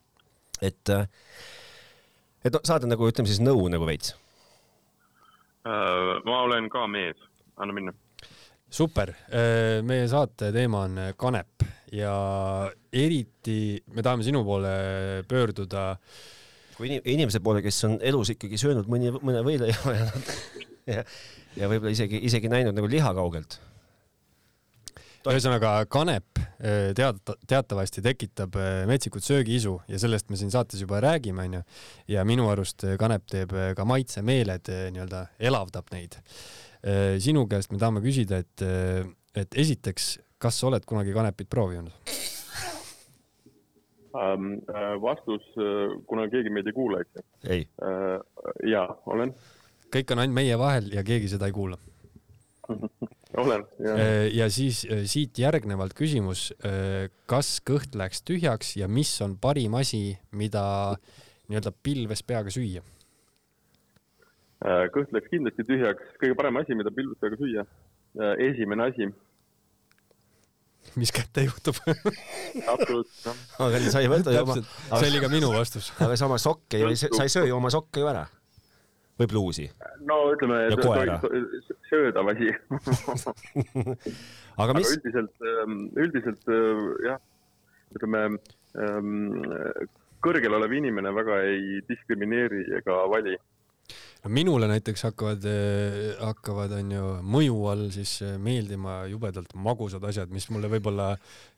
[0.60, 0.92] et,
[2.44, 4.12] et saada nagu ütleme siis nõu nagu veits.
[5.64, 7.16] Äh, ma olen ka mees,
[7.56, 7.94] anna minna.
[8.70, 9.14] super,
[9.82, 12.12] meie saate teema on kanep ja
[12.92, 15.96] eriti me tahame sinu poole pöörduda
[16.76, 20.06] kui inim- inimese poole, kes on elus ikkagi söönud mõni, mõne võileiva ja,
[20.94, 21.04] ja,
[21.58, 23.58] ja võib-olla isegi, isegi näinud nagu liha kaugelt.
[25.30, 31.00] ühesõnaga kanep eh, tead-, teatavasti tekitab eh, metsikut söögiisu ja sellest me siin saates juba
[31.00, 31.62] räägime, onju.
[32.08, 36.16] ja minu arust eh, kanep teeb ka maitsemeeled nii-öelda elavdab neid.
[37.20, 38.62] sinu käest me tahame küsida, et,
[39.36, 41.92] et esiteks, kas sa oled kunagi kanepit proovinud?
[44.16, 44.56] ähm,.
[45.02, 45.44] vastus,
[46.06, 47.26] kuna keegi meid ei kuula, eks ju.
[47.52, 47.66] ei,
[48.72, 49.34] ja olen,
[49.94, 51.78] kõik on ainult meie vahel ja keegi seda ei kuula.
[53.42, 53.96] olen ja
[54.42, 56.50] ja siis äh, siit järgnevalt küsimus,
[57.30, 60.62] kas kõht läks tühjaks ja mis on parim asi, mida
[61.50, 62.82] nii-öelda pilves peaga süüa?
[64.66, 66.14] äh, kõht läks kindlasti tühjaks.
[66.20, 67.66] kõige parem asi, mida pilvestega süüa.
[68.50, 69.10] esimene asi,
[71.00, 71.78] mis kätte juhtub?
[72.74, 75.92] absoluutselt, aga sa ei võta ju oma, see oli ka minu vastus.
[75.98, 78.26] aga sama sokke ju, sa ei söö ju oma sokke ju ära.
[79.20, 79.68] Või pluusi.
[80.08, 80.62] no ütleme
[81.90, 82.48] söödav asi.
[84.62, 85.46] aga mis, üldiselt,
[86.00, 87.20] üldiselt äh, jah,
[87.96, 88.24] ütleme
[88.80, 89.14] ähm,
[90.24, 93.36] kõrgel olev inimene väga ei diskrimineeri ega vali.
[94.24, 95.46] no minule näiteks hakkavad,
[96.20, 97.06] hakkavad onju
[97.36, 101.14] mõju all siis äh, meeldima jubedalt magusad asjad, mis mulle võib-olla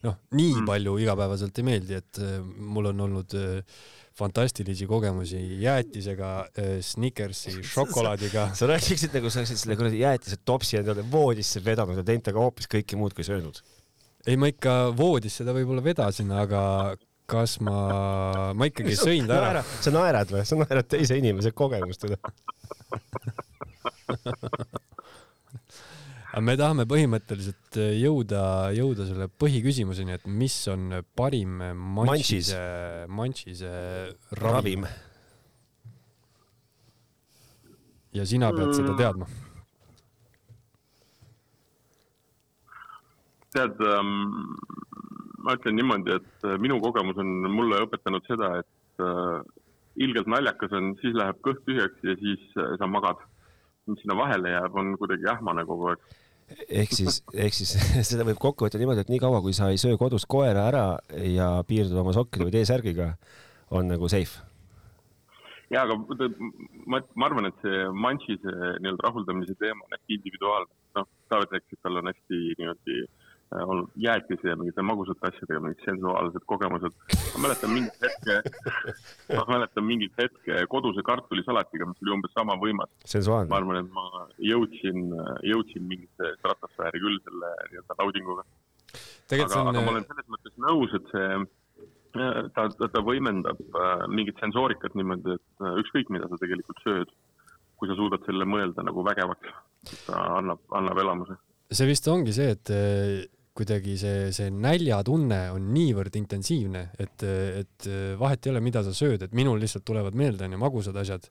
[0.07, 0.69] noh, nii Mm.
[0.71, 3.83] palju igapäevaselt ei meeldi, et äh, mul on olnud äh,
[4.19, 6.33] fantastilisi kogemusi jäätisega,
[6.85, 8.51] Snickersi, šokolaadiga.
[8.59, 12.41] sa rääkiksid nagu sa oleksid selle kuradi jäätise topsi endale voodisse vedanud ja teinud temaga
[12.47, 13.57] hoopis kõike muud kui söönud.
[14.27, 16.63] ei, ma ikka voodis seda võib-olla vedasin, aga
[17.33, 17.79] kas ma,
[18.55, 19.63] ma ikkagi sõin ta ära.
[19.81, 20.45] sa naerad või?
[20.49, 22.21] sa naerad teise inimese kogemust üle.
[26.33, 28.43] aga me tahame põhimõtteliselt jõuda,
[28.77, 31.61] jõuda selle põhiküsimuseni, et mis on parim
[32.01, 32.61] manšise,
[33.13, 33.73] manšise
[34.41, 34.87] ravim ravim.
[38.13, 39.27] ja sina pead seda teadma.
[43.53, 44.57] tead ähm,,
[45.45, 49.43] ma ütlen niimoodi, et äh, minu kogemus on mulle õpetanud seda, et äh,
[50.07, 53.21] ilgelt naljakas on, siis läheb kõht tühjaks ja siis äh, sa magad.
[53.91, 56.07] Mis sinna vahele jääb, on kuidagi ähmane kogu aeg.
[56.83, 57.75] ehk siis, ehk siis
[58.11, 60.87] seda võib kokku võtta niimoodi, et niikaua kui sa ei söö kodus koera ära
[61.35, 63.13] ja piirdud oma sokkide või T-särgiga,
[63.71, 64.45] on nagu safe.
[65.73, 65.97] ja aga
[66.87, 70.73] ma, ma arvan, et see manšise nii-öelda rahuldamise teema on hästi individuaalne.
[70.99, 73.22] noh, Taavet rääkis, et tal on hästi niimoodi äh,
[73.67, 76.97] olnud jäätise ja mingite magusate asjadega mingid sensuaalsed kogemused.
[77.35, 78.39] ma mäletan mingit hetke,
[79.39, 82.91] ma mäletan mingit hetke koduse kartulisalatiga, mis oli umbes sama võimas.
[83.49, 85.09] ma arvan, et ma jõudsin,
[85.53, 88.47] jõudsin mingisse stratosfääri küll selle nii-öelda naudinguga.
[89.33, 91.43] aga, see aga ma on olen, selles mõttes nõus, et see,
[92.57, 97.15] ta, ta, ta võimendab äh, mingit sensoorikat niimoodi, et äh, ükskõik, mida sa tegelikult sööd,
[97.81, 99.55] kui sa suudad selle mõelda nagu vägevaks,
[100.07, 101.39] ta annab, annab elamuse.
[101.73, 102.71] see vist ongi see, et
[103.57, 107.89] kuidagi see, see näljatunne on niivõrd intensiivne, et, et
[108.21, 111.29] vahet ei ole, mida sa sööd, et minul lihtsalt tulevad meelde onju magusad asjad,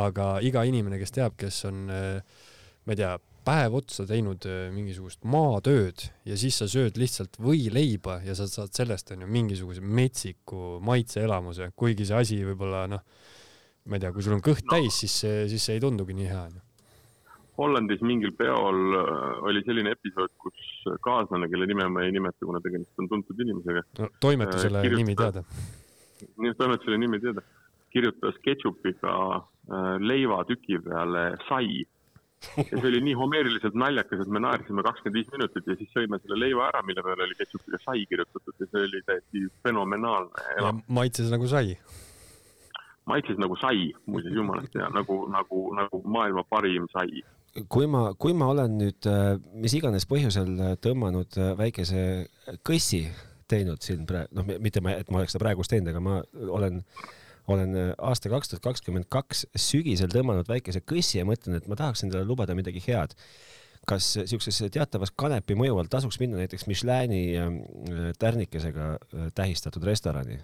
[0.00, 3.12] aga iga inimene, kes teab, kes on, ma ei tea,
[3.48, 8.74] päev otsa teinud eh, mingisugust maatööd ja siis sa sööd lihtsalt võileiba ja sa saad
[8.76, 13.04] sellest onju mingisuguse metsiku maitseelamuse, kuigi see asi võib-olla noh,
[13.88, 16.42] ma ei tea, kui sul on kõht täis, siis siis see ei tundugi nii hea
[16.48, 16.64] onju.
[17.58, 20.58] Hollandis mingil peol äh, oli selline episood, kus
[21.02, 25.16] kaaslane, kelle nime ma ei nimeta, kuna tegemist on tuntud inimesega, no toimetusele Kirjuta- nimi
[25.18, 25.42] teada.
[26.38, 27.42] nii et toimetusele nimi teada,
[27.90, 31.84] kirjutas ketšupiga äh, leivatüki peale sai.
[32.56, 36.20] ja see oli nii homeeriliselt naljakas, et me naersime kakskümmend viis minutit ja siis sõime
[36.22, 41.32] selle leiva ära, mille peale oli ketšupiga sai kirjutatud ja see oli täiesti fenomenaalne maitses
[41.34, 41.74] nagu sai.
[43.10, 47.24] maitses nagu sai, muuseas jumalast ja nagu, nagu, nagu maailma parim sai.
[47.70, 52.02] Kui ma, kui ma olen nüüd äh, mis iganes põhjusel äh, tõmmanud äh, väikese
[52.66, 53.04] kõssi
[53.48, 56.18] teinud siin praegu, noh, mitte ma, et ma oleks seda praegust teinud, aga ma
[56.58, 56.82] olen,
[57.48, 62.04] olen aasta kaks tuhat kakskümmend kaks sügisel tõmmanud väikese kõssi ja mõtlen, et ma tahaks
[62.04, 63.16] endale lubada midagi head.
[63.88, 67.22] kas siukses teatavas kanepi mõju all tasuks minna näiteks Michelini
[68.20, 70.40] tärnikesega äh, tähistatud restorani?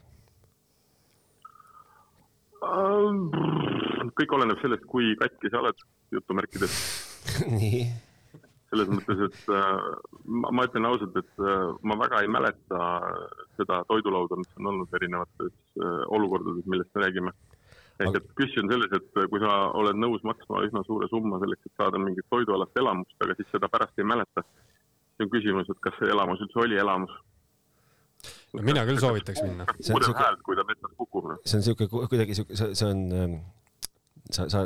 [4.19, 6.79] kõik oleneb sellest, kui katki sa oled, jutumärkides.
[7.61, 7.85] nii,
[8.75, 9.83] selles mõttes, et äh,
[10.27, 12.81] ma, ma ütlen ausalt, et äh, ma väga ei mäleta
[13.59, 17.33] seda toidulauda, mis on olnud erinevates äh, olukordades, millest me räägime.
[18.01, 21.39] ehk Aga- et küsimus on selles, et kui sa oled nõus maksma üsna suure summa
[21.45, 25.71] selleks, et saada mingit toidualast elamust, aga siis seda pärast ei mäleta, siis on küsimus,
[25.71, 27.15] et kas see elamus üldse oli elamus.
[28.55, 29.65] no mina küll soovitaks minna.
[29.81, 33.39] See on siuke- see on siuke ku- kuidagi siuke, see, see on ähm,
[34.31, 34.65] sa, sa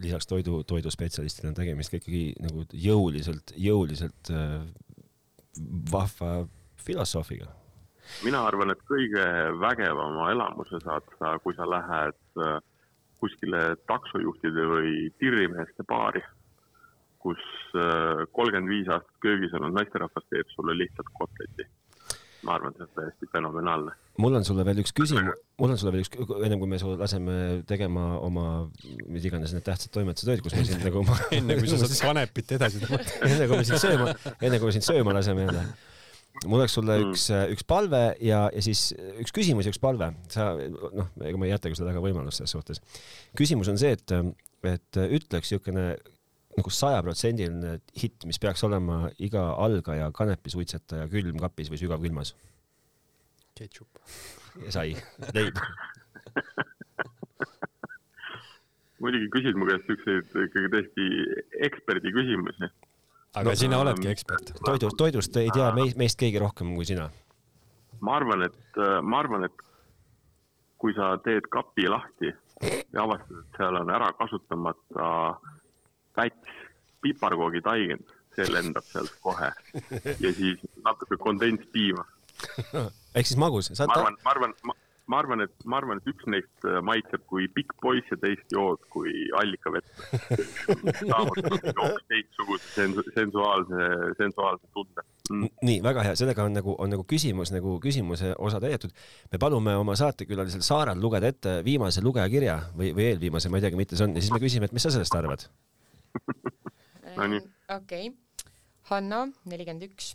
[0.00, 4.62] lisaks toidu, toiduspetsialistile on tegemist ka ikkagi nagu jõuliselt, jõuliselt äh,
[5.92, 6.46] vahva
[6.80, 7.50] filosoofiga.
[8.24, 9.24] mina arvan, et kõige
[9.60, 12.58] vägevama elamuse saad sa, kui sa lähed äh,
[13.20, 16.22] kuskile taksojuhtide või tirrimeeste baari,
[17.20, 17.40] kus
[18.32, 21.66] kolmkümmend viis aastat köögis olnud naisterahvas teeb sulle lihtsalt kotleti.
[22.46, 23.92] Ma arvan, et see on täiesti fenomenaalne.
[24.20, 26.94] mul on sulle veel üks küsimus, mul on sulle veel üks, ennem kui me su
[27.00, 27.36] laseme
[27.68, 28.44] tegema oma,
[29.08, 31.04] mis iganes need tähtsad toimetused olid, kus me sind nagu
[31.38, 33.22] enne kui sa saad kanepit edasi tõmmata.
[33.28, 35.64] enne kui me sind sööma, enne kui me sind sööma laseme jälle.
[36.46, 37.10] mul oleks sulle Mm.
[37.10, 37.26] üks,
[37.56, 40.12] üks palve ja, ja siis üks küsimus ja üks palve.
[40.32, 42.80] sa, noh, ega ma ei jäta ka sulle väga võimalust selles suhtes.
[43.36, 44.16] küsimus on see, et,
[44.64, 45.90] et ütleks niisugune
[46.56, 52.34] nagu sajaprotsendiline hitt, mis peaks olema iga algaja kanepisuitsetaja külmkapis või sügavkülmas.
[53.58, 54.00] ketšup.
[54.68, 54.94] sai,
[55.36, 55.58] leib.
[59.00, 61.08] muidugi küsid mu käest siukseid ikkagi täiesti
[61.68, 62.70] eksperdi küsimusi.
[63.34, 64.52] aga No, sina ähm, oledki ekspert.
[64.64, 67.10] toidust, toidust ei tea meist, meist keegi rohkem kui sina.
[68.00, 69.66] ma arvan, et, ma arvan, et
[70.80, 72.34] kui sa teed kapi lahti
[72.92, 75.08] ja avastad, et seal on ära kasutamata
[75.38, 75.59] päts
[77.00, 79.50] piparkoogi taigend, see lendab sealt kohe
[80.24, 82.04] ja siis natuke kondentspiima.
[83.14, 84.54] ehk siis magus, ma arvan, ma arvan,
[85.10, 88.54] ma arvan, et ma arvan, et üks neist äh, maitseb kui pikk poiss ja teist
[88.54, 89.88] jood kui allikavett.
[91.10, 93.88] saavutanud hoopis teistsuguse sensu- sensuaalse,
[94.20, 95.50] sensuaalse tunde mm..
[95.66, 98.94] nii väga hea, sellega on nagu, on nagu küsimus nagu küsimuse osa täidetud.
[99.32, 103.80] me palume oma saatekülalisel Saaral lugeda ette viimase lugejakirja või, või eelviimase, ma ei teagi,
[103.80, 105.48] mitte see on, ja siis me küsime, et mis sa sellest arvad.
[107.16, 107.40] Nonii.
[107.76, 108.10] okei,
[108.90, 110.14] Hanna, nelikümmend üks.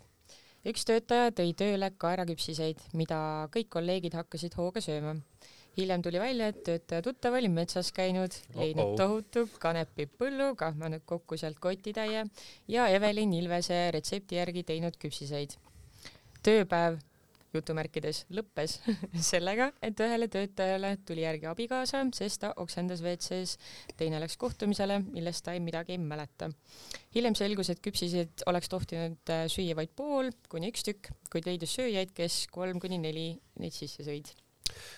[0.66, 3.18] üks töötaja tõi tööle kaeraküpsiseid, mida
[3.54, 5.16] kõik kolleegid hakkasid hooga sööma.
[5.78, 8.98] hiljem tuli välja, et töötaja tuttav oli metsas käinud, leidnud Oh-oh.
[9.02, 12.24] tohutu kanepipõllu, kahmanud kokku sealt kotitäie
[12.68, 15.58] ja Evelin Ilvese retsepti järgi teinud küpsiseid.
[16.44, 17.00] tööpäev
[17.60, 18.78] jutumärkides lõppes
[19.32, 23.58] sellega, et ühele töötajale tuli järgi abikaasa, sest ta oksendas WC-s,
[24.00, 26.50] teine läks kohtumisele, millest ta ei midagi ei mäleta.
[27.16, 31.76] hiljem selgus, et küpsiseid oleks tohtinud äh, süüa vaid pool kuni üks tükk, kuid leidus
[31.78, 34.32] sööjaid, kes kolm kuni neli neid sisse sõid.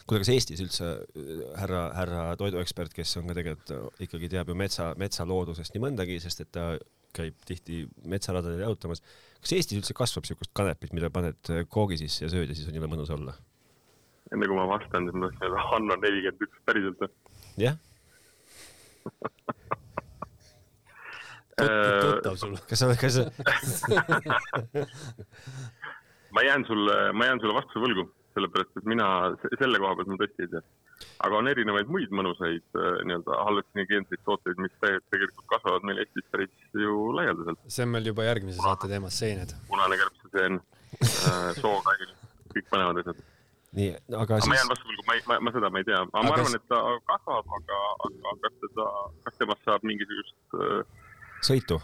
[0.07, 4.49] kuule, kas Eestis üldse äh, härra, härra toiduekspert, kes on ka tegelikult äh, ikkagi teab
[4.51, 6.73] ju metsa, metsaloodusest nii mõndagi, sest et ta
[7.17, 9.01] käib tihti metsaradadel jalutamas.
[9.41, 12.69] kas Eestis üldse kasvab siukest kanepit, mida paned äh, koogi sisse ja sööd ja siis
[12.71, 13.35] on jõle mõnus olla?
[14.33, 17.11] enne kui ma vastan, siis ma tahtsin öelda, Hanno nelikümmend üks, päriselt või?
[17.65, 17.77] jah,
[21.57, 22.51] Äh, tuttav sul.
[22.69, 23.23] kas sa, kas sa,
[26.35, 28.03] ma jään sulle, ma jään sulle vastuse võlgu,
[28.37, 29.07] sellepärast et mina
[29.41, 30.61] se- selle koha pealt ma tõesti ei tea.
[31.25, 36.25] Aga on erinevaid muid mõnusaid äh, nii-öelda hallusinogeenseid tooteid, mis te- tegelikult kasvavad meil Eestis
[36.33, 37.59] päris ju laialdaselt.
[37.67, 39.55] see on meil juba järgmise saate teema, seened.
[39.71, 42.13] punane kärbseseen äh,, sookail,
[42.55, 43.21] kõik põnevad asjad.
[43.77, 45.89] nii, aga aga ma jään siis, vastu võlgu, ma ei, ma, ma seda ma ei
[45.91, 46.81] tea, aga ma arvan, et ta
[47.11, 48.87] kasvab, aga, aga kas teda,
[49.27, 50.81] kas temast saab mingisugust äh,
[51.51, 51.81] sõitu.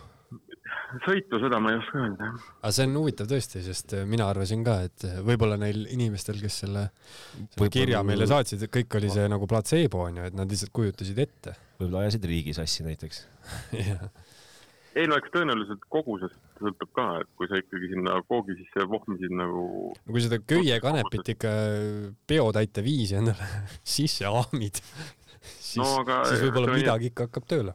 [1.05, 2.29] sõitu, seda ma ei oska öelda.
[2.61, 6.39] aga see on huvitav tõesti, sest äh, mina arvasin ka, et äh, võib-olla neil inimestel,
[6.43, 6.87] kes selle,
[7.55, 11.23] selle kirja meile saatsid, et kõik oli see nagu platseebo onju, et nad lihtsalt kujutasid
[11.23, 11.55] ette.
[11.79, 13.25] võib-olla ajasid riigi sassi näiteks.
[14.99, 19.33] ei no eks tõenäoliselt kogusest sõltub ka, et kui sa ikkagi sinna koogi sisse vohmisid
[19.35, 21.53] nagu no kui seda köiekanepit ikka
[22.29, 23.49] peotäite viisi endale
[23.95, 24.79] sisse ahmid,
[25.69, 27.73] siis No siis võib-olla midagi ikka hakkab tööle.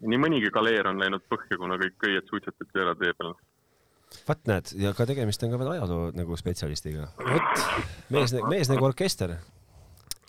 [0.00, 3.34] Nii mõnigi galeer on läinud põhja, kuna kõik köied suitsetati ära tee peal.
[4.26, 7.10] vaat näed, ja ka tegemist on ka veel ajaloo nagu spetsialistiga.
[7.18, 7.66] vot,
[8.14, 9.36] mees, mees nagu orkester.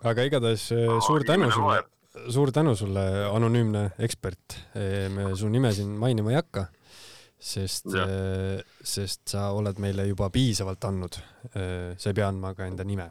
[0.03, 1.79] aga igatahes äh, suur tänu sulle,
[2.27, 4.59] suur tänu sulle, anonüümne ekspert.
[5.15, 6.67] me su nime siin mainima ei hakka,
[7.39, 11.17] sest Jah., sest sa oled meile juba piisavalt andnud.
[11.97, 13.09] sa ei pea andma ka enda nime.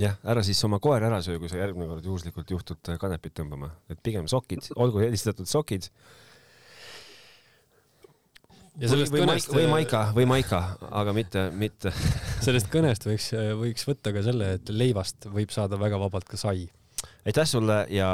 [0.00, 3.34] jah, ära siis oma koer ära söö, kui sa järgmine kord juhuslikult juhtud äh, kanepit
[3.38, 5.88] tõmbama, et pigem sokid, olgu helistatud sokid.
[8.80, 10.62] ja või, või kõnest, maika, või maika, või maika,
[11.02, 11.92] aga mitte, mitte.
[12.46, 13.30] sellest kõnest võiks,
[13.60, 16.66] võiks võtta ka selle, et leivast võib saada väga vabalt ka sai.
[17.26, 18.08] aitäh sulle ja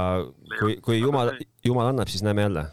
[0.59, 1.33] kui, kui jumal,
[1.65, 2.67] jumal annab, siis näeme jälle.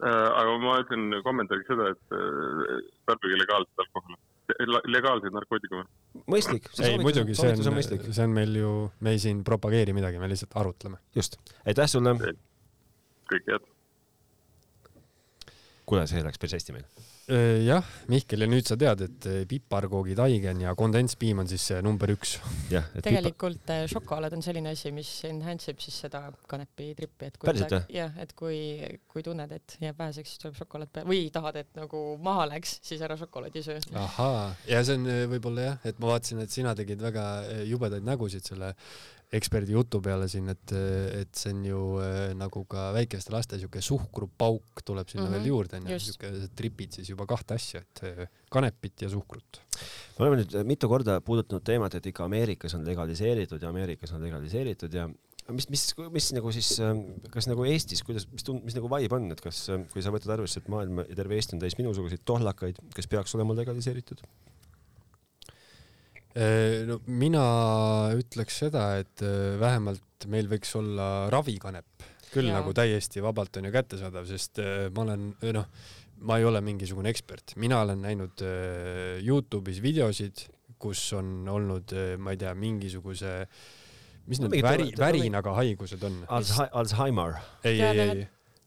[0.00, 4.20] aga ma ütlen kommentaariks seda, et äh, tarbige legaalset alkoholi,
[4.88, 5.84] legaalseid narkootikume.
[6.26, 6.68] mõistlik.
[6.82, 10.18] ei, muidugi, see on on mõistlik., see on meil ju, me ei siin propageeri midagi,
[10.18, 11.00] me lihtsalt arutleme.
[11.14, 11.36] just,
[11.66, 12.16] aitäh sulle.
[13.32, 13.68] kõike head.
[15.86, 16.88] kuule, see läks päris hästi meil.
[17.28, 21.80] jah, Mihkel, ja nüüd sa tead, et eh, piparkoogi taigen ja kondentspiim on siis see
[21.84, 22.38] number üks.
[23.04, 27.74] tegelikult äh, šokolaad on selline asi, mis enhance ib siis seda kanepitrippi, et kui Päriselt
[27.74, 28.60] midagi- jah, et kui,
[29.10, 32.78] kui tunned, et jääb väheseks, siis tuleb šokolaad peale või tahad, et nagu maha läks,
[32.88, 33.78] siis ära šokolaadi söö.
[34.06, 37.28] ahaa, ja see on võib-olla jah, et ma vaatasin, et sina tegid väga
[37.68, 38.72] jubedaid nägusid selle
[39.34, 40.72] eksperdi jutu peale siin, et,
[41.18, 45.36] et see on ju äh, nagu ka väikeste laste siuke suhkrupauk tuleb sinna mm -hmm.
[45.36, 49.60] veel juurde onju, siuke tripid siis juba kahte asja, et äh, kanepit ja suhkrut.
[50.18, 54.22] me oleme nüüd mitu korda puudutanud teemat, et ikka Ameerikas on legaliseeritud ja Ameerikas on
[54.22, 55.08] legaliseeritud ja
[55.52, 59.16] mis, mis, mis nagu siis, ähm, kas nagu Eestis, kuidas, mis tund-, mis nagu vibe
[59.16, 61.76] on, et kas, ähm, kui sa võtad arvesse, et maailm ja terve Eesti on täis
[61.80, 64.24] minusuguseid tohlakaid, kes peaks olema legaliseeritud?
[66.36, 67.44] Äh, no mina
[68.18, 72.58] ütleks seda, et äh, vähemalt meil võiks olla ravikanep küll ja.
[72.58, 75.66] nagu täiesti vabalt on ju kättesaadav, sest äh, ma olen noh,
[76.28, 78.42] ma ei ole mingisugune ekspert, mina olen näinud
[79.24, 80.44] Youtube'is videosid,
[80.78, 83.34] kus on olnud, ma ei tea, mingisuguse
[84.28, 86.20] mis need väri, värinaga haigused on?
[86.28, 87.38] Alzheimer.
[87.64, 88.26] ei, ei, ei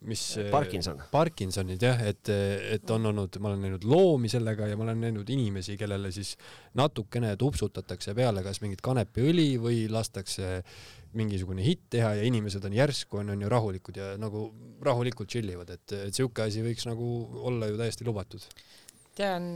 [0.10, 1.02] mis Parkinson.
[1.12, 2.32] Parkinsonid jah, et,
[2.76, 6.34] et on olnud, ma olen näinud loomi sellega ja ma olen näinud inimesi, kellele siis
[6.80, 10.62] natukene tupsutatakse peale kas mingit kanepiõli või lastakse
[11.18, 14.48] mingisugune hitt teha ja inimesed on järsku on, on ju rahulikud ja nagu
[14.82, 17.12] rahulikult chill ivad, et, et siuke asi võiks nagu
[17.52, 18.48] olla ju täiesti lubatud
[19.18, 19.48] tean,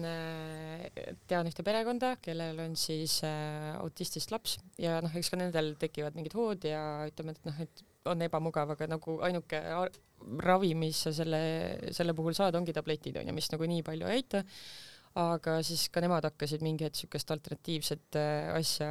[1.29, 6.17] tean ühte perekonda, kellel on siis äh, autistist laps ja noh, eks ka nendel tekivad
[6.17, 9.61] mingid hood ja ütleme, et noh, et on ebamugav, aga nagu ainuke
[10.45, 11.39] ravi, mis sa selle,
[11.95, 14.43] selle puhul saad, ongi tabletid onju, mis nagu nii palju ei aita.
[15.15, 18.89] aga siis ka nemad hakkasid mingi hetk siukest alternatiivset äh, asja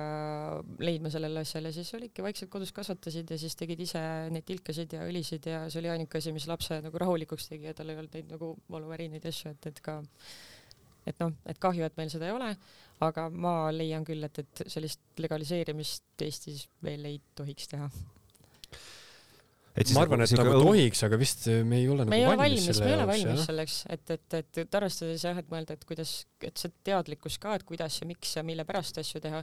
[0.81, 4.01] leidma sellele asjale, siis olidki vaikselt kodus kasvatasid ja siis tegid ise
[4.33, 7.77] neid tilkasid ja õlisid ja see oli ainuke asi, mis lapse nagu rahulikuks tegi ja
[7.77, 9.99] tal ei olnud neid nagu valuvärinaid ja asju, et, et ka
[11.05, 12.51] et noh, et kahju, et meil seda ei ole,
[13.05, 17.91] aga ma leian küll, et, et sellist legaliseerimist Eestis veel ei tohiks teha
[19.75, 20.67] ma arvan, et nagu õu...
[20.69, 23.07] tohiks, aga vist me ei ole me nagu ei ole valmis, valmis, me ei ole
[23.11, 26.13] valmis selleks, et, et, et, et arvestades jah, et mõelda, et kuidas,
[26.47, 29.43] et see teadlikkus ka, et kuidas ja miks ja mille pärast asju teha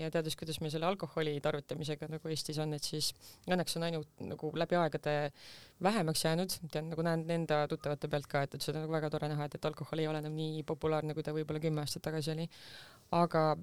[0.00, 3.12] ja teades, kuidas meil selle alkoholi tarvitamisega nagu Eestis on, et siis
[3.46, 5.16] õnneks on ainult nagu läbi aegade
[5.86, 9.14] vähemaks jäänud, tean nagu näen enda tuttavate pealt ka, et, et seda on nagu väga
[9.14, 12.08] tore näha, et, et alkohol ei ole enam nii populaarne, kui ta võib-olla kümme aastat
[12.10, 12.50] tagasi oli.
[13.14, 13.54] aga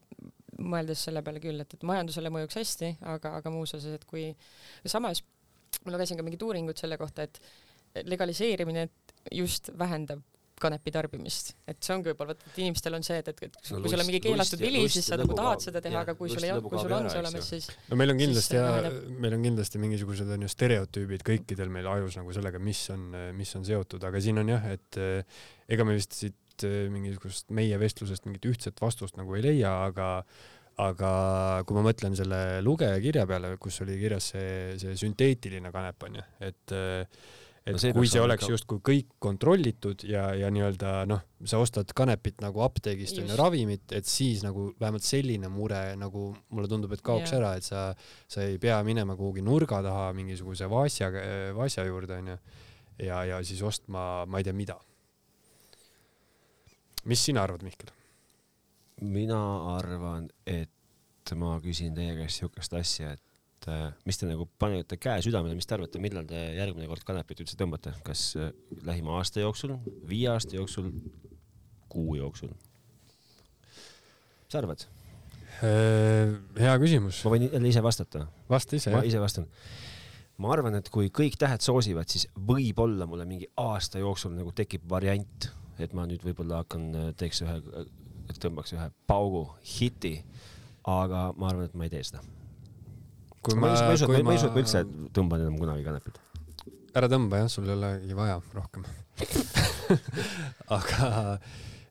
[0.58, 4.32] mõeldes selle peale küll, et, et majandusele mõjuks hästi, aga, aga muus osas, et kui
[4.88, 5.22] samas
[5.86, 8.88] ma lugesin ka mingit uuringut selle kohta, et legaliseerimine
[9.34, 10.24] just vähendab
[10.58, 13.92] kanepi tarbimist, et see ongi võib-olla, et inimestel on see, et, et, et no, kui
[13.92, 16.54] sul on mingi keelatud vili, siis sa nagu tahad seda teha, aga kui sul ei
[16.56, 18.90] ole, kui sul on see olemas, siis no meil on kindlasti ja
[19.22, 23.06] meil on kindlasti mingisugused on ju stereotüübid kõikidel meil ajus nagu sellega, mis on,
[23.38, 25.40] mis on seotud, aga siin on jah, et eh,
[25.78, 30.10] ega me vist siit eh, mingisugust meie vestlusest mingit ühtset vastust nagu ei leia, aga
[30.78, 31.12] aga
[31.66, 36.26] kui ma mõtlen selle lugeja kirja peale, kus oli kirjas see, see sünteetiline kanep onju,
[36.46, 36.76] et
[37.68, 38.52] et no see kui see oleks ka...
[38.54, 44.08] justkui kõik kontrollitud ja, ja nii-öelda noh, sa ostad kanepit nagu apteegist onju ravimit, et
[44.08, 47.42] siis nagu vähemalt selline mure nagu mulle tundub, et kaoks yeah.
[47.42, 47.90] ära, et sa,
[48.30, 51.12] sa ei pea minema kuhugi nurga taha mingisuguse vaasja,
[51.58, 52.38] vaasja juurde onju
[53.04, 54.80] ja, ja siis ostma ma ei tea mida.
[57.08, 57.97] mis sina arvad, Mihkel?
[59.02, 59.40] Mina
[59.76, 65.22] arvan, et ma küsin teie käest siukest asja, et äh, mis te nagu panete käe
[65.26, 68.54] südamele, mis te arvate, millal te järgmine kord kanepit üldse tõmbate, kas äh,
[68.88, 69.76] lähima aasta jooksul,
[70.08, 70.92] viie aasta jooksul,
[71.92, 72.54] kuu jooksul?
[74.48, 74.88] mis sa arvad?
[75.66, 77.22] Äh, hea küsimus.
[77.26, 78.26] ma võin jälle ise vastata?
[78.50, 78.96] vasta ise.
[78.96, 79.46] ma ise vastan.
[80.42, 84.88] ma arvan, et kui kõik tähed soosivad, siis võib-olla mulle mingi aasta jooksul nagu tekib
[84.90, 87.62] variant, et ma nüüd võib-olla hakkan, teeks ühe
[88.28, 89.46] et tõmbaks ühe paugu
[89.78, 90.18] hiti,
[90.88, 92.24] aga ma arvan, et ma ei tee seda.
[93.56, 94.84] ma, ei usu, ma ei usu, et ma üldse
[95.16, 96.20] tõmban enam kunagi kanepit.
[96.98, 98.86] ära tõmba jah, sul ei olegi vaja rohkem
[100.78, 101.10] aga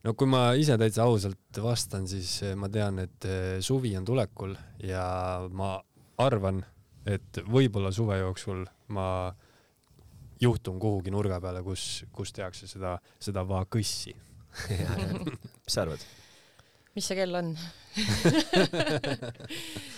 [0.05, 4.55] no kui ma ise täitsa ausalt vastan, siis ma tean, et eh, suvi on tulekul
[4.87, 5.07] ja
[5.51, 5.77] ma
[6.23, 6.63] arvan,
[7.07, 8.65] et võib-olla suve jooksul
[8.95, 9.09] ma
[10.41, 14.15] juhtun kuhugi nurga peale, kus, kus tehakse seda, seda vaagõssi
[15.65, 16.03] mis sa arvad?
[16.97, 17.53] Mis see kell on?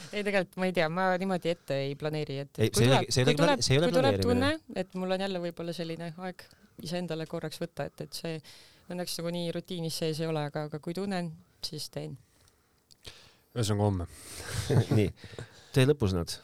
[0.08, 3.34] Ei, tegelikult ma ei tea, ma niimoodi ette ei planeeri, et ei, kui tuleb, kui
[3.36, 6.44] tuleb, kui tuleb tunne, et mul on jälle võib-olla selline aeg
[6.86, 8.38] iseendale korraks võtta, et, et see
[8.88, 11.28] õnneks nagu nii rutiinis sees ei ole, aga, aga kui tunnen,
[11.64, 12.16] siis teen.
[13.52, 14.08] ühesõnaga homme.
[14.96, 15.10] Nii,
[15.76, 16.38] tee lõpusõnad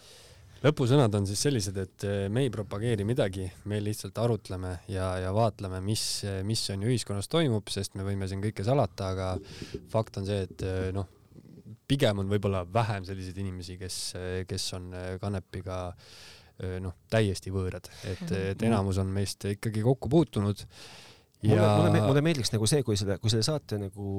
[0.65, 5.33] lõpusõnad on siis sellised, et eh, me ei propageeri midagi, me lihtsalt arutleme ja, ja
[5.37, 9.29] vaatleme, mis, mis on ühiskonnas toimub, sest me võime siin kõike salata, aga
[9.93, 11.11] fakt on see, et eh, noh,
[11.89, 13.99] pigem on võib-olla vähem selliseid inimesi, kes,
[14.49, 15.81] kes on eh, kanepiga
[16.81, 20.61] noh, täiesti võõrad, et, et enamus on meist ikkagi kokku puutunud
[21.43, 24.13] ja mulle, mulle, mulle meeldiks nagu see, kui selle, kui selle saate nagu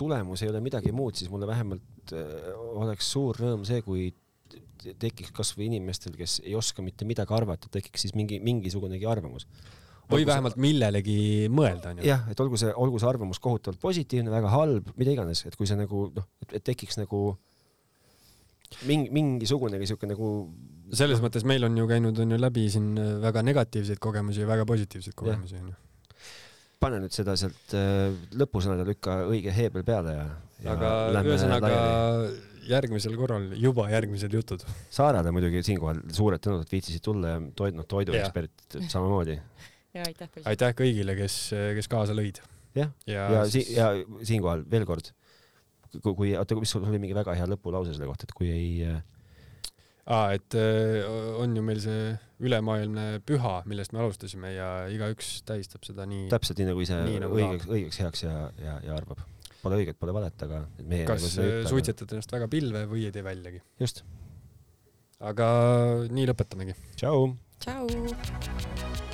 [0.00, 2.14] tulemus ei ole midagi muud, siis mulle vähemalt
[2.80, 4.08] oleks suur rõõm see, kui
[5.00, 9.48] tekiks kasvõi inimestel, kes ei oska mitte midagi arvata, tekiks siis mingi, mingisugunegi arvamus.
[10.06, 10.62] või olgu vähemalt see...
[10.62, 11.18] millelegi
[11.50, 12.06] mõelda, onju.
[12.06, 15.66] jah, et olgu see, olgu see arvamus kohutavalt positiivne, väga halb, mida iganes, et kui
[15.66, 17.22] see nagu noh, et tekiks nagu
[18.86, 20.30] mingi, mingisugunegi siuke nagu
[20.94, 24.66] selles mõttes meil on ju käinud on ju läbi siin väga negatiivseid kogemusi ja väga
[24.66, 25.74] positiivseid kogemusi onju
[26.82, 30.26] pane nüüd seda sealt äh, lõpusõnade lükka õige heebel peale ja,
[30.64, 30.74] ja.
[30.74, 31.70] aga ühesõnaga
[32.68, 34.64] järgmisel korral juba järgmised jutud.
[34.92, 39.38] Saarele muidugi siinkohal suured tänud, et viitsisid tulla ja toid, noh, toiduekspert samamoodi.
[39.96, 40.30] ja aitäh.
[40.44, 41.38] aitäh kõigile, kes,
[41.78, 42.42] kes kaasa lõid.
[42.76, 43.90] jah, ja, ja, si ja
[44.22, 45.12] siinkohal veel kord,
[46.02, 49.00] kui, oota, mis sul oli mingi väga hea lõpulause selle kohta, et kui ei äh,
[50.06, 51.02] aa, et äh,
[51.40, 52.14] on ju meil see
[52.46, 56.28] ülemaailmne püha, millest me alustasime ja igaüks tähistab seda nii.
[56.32, 59.22] täpselt nii nagu ise nii, nagu õigeks, õigeks heaks ja, ja, ja arvab.
[59.66, 61.06] Pole õiget, pole valet, aga meie.
[61.08, 63.64] kas nagu suitsetad ennast väga pilve või ei tee väljagi?
[63.82, 64.04] just.
[65.32, 65.48] aga
[66.06, 66.78] nii lõpetamegi.
[66.94, 67.34] tšau.
[67.66, 69.04] tšau.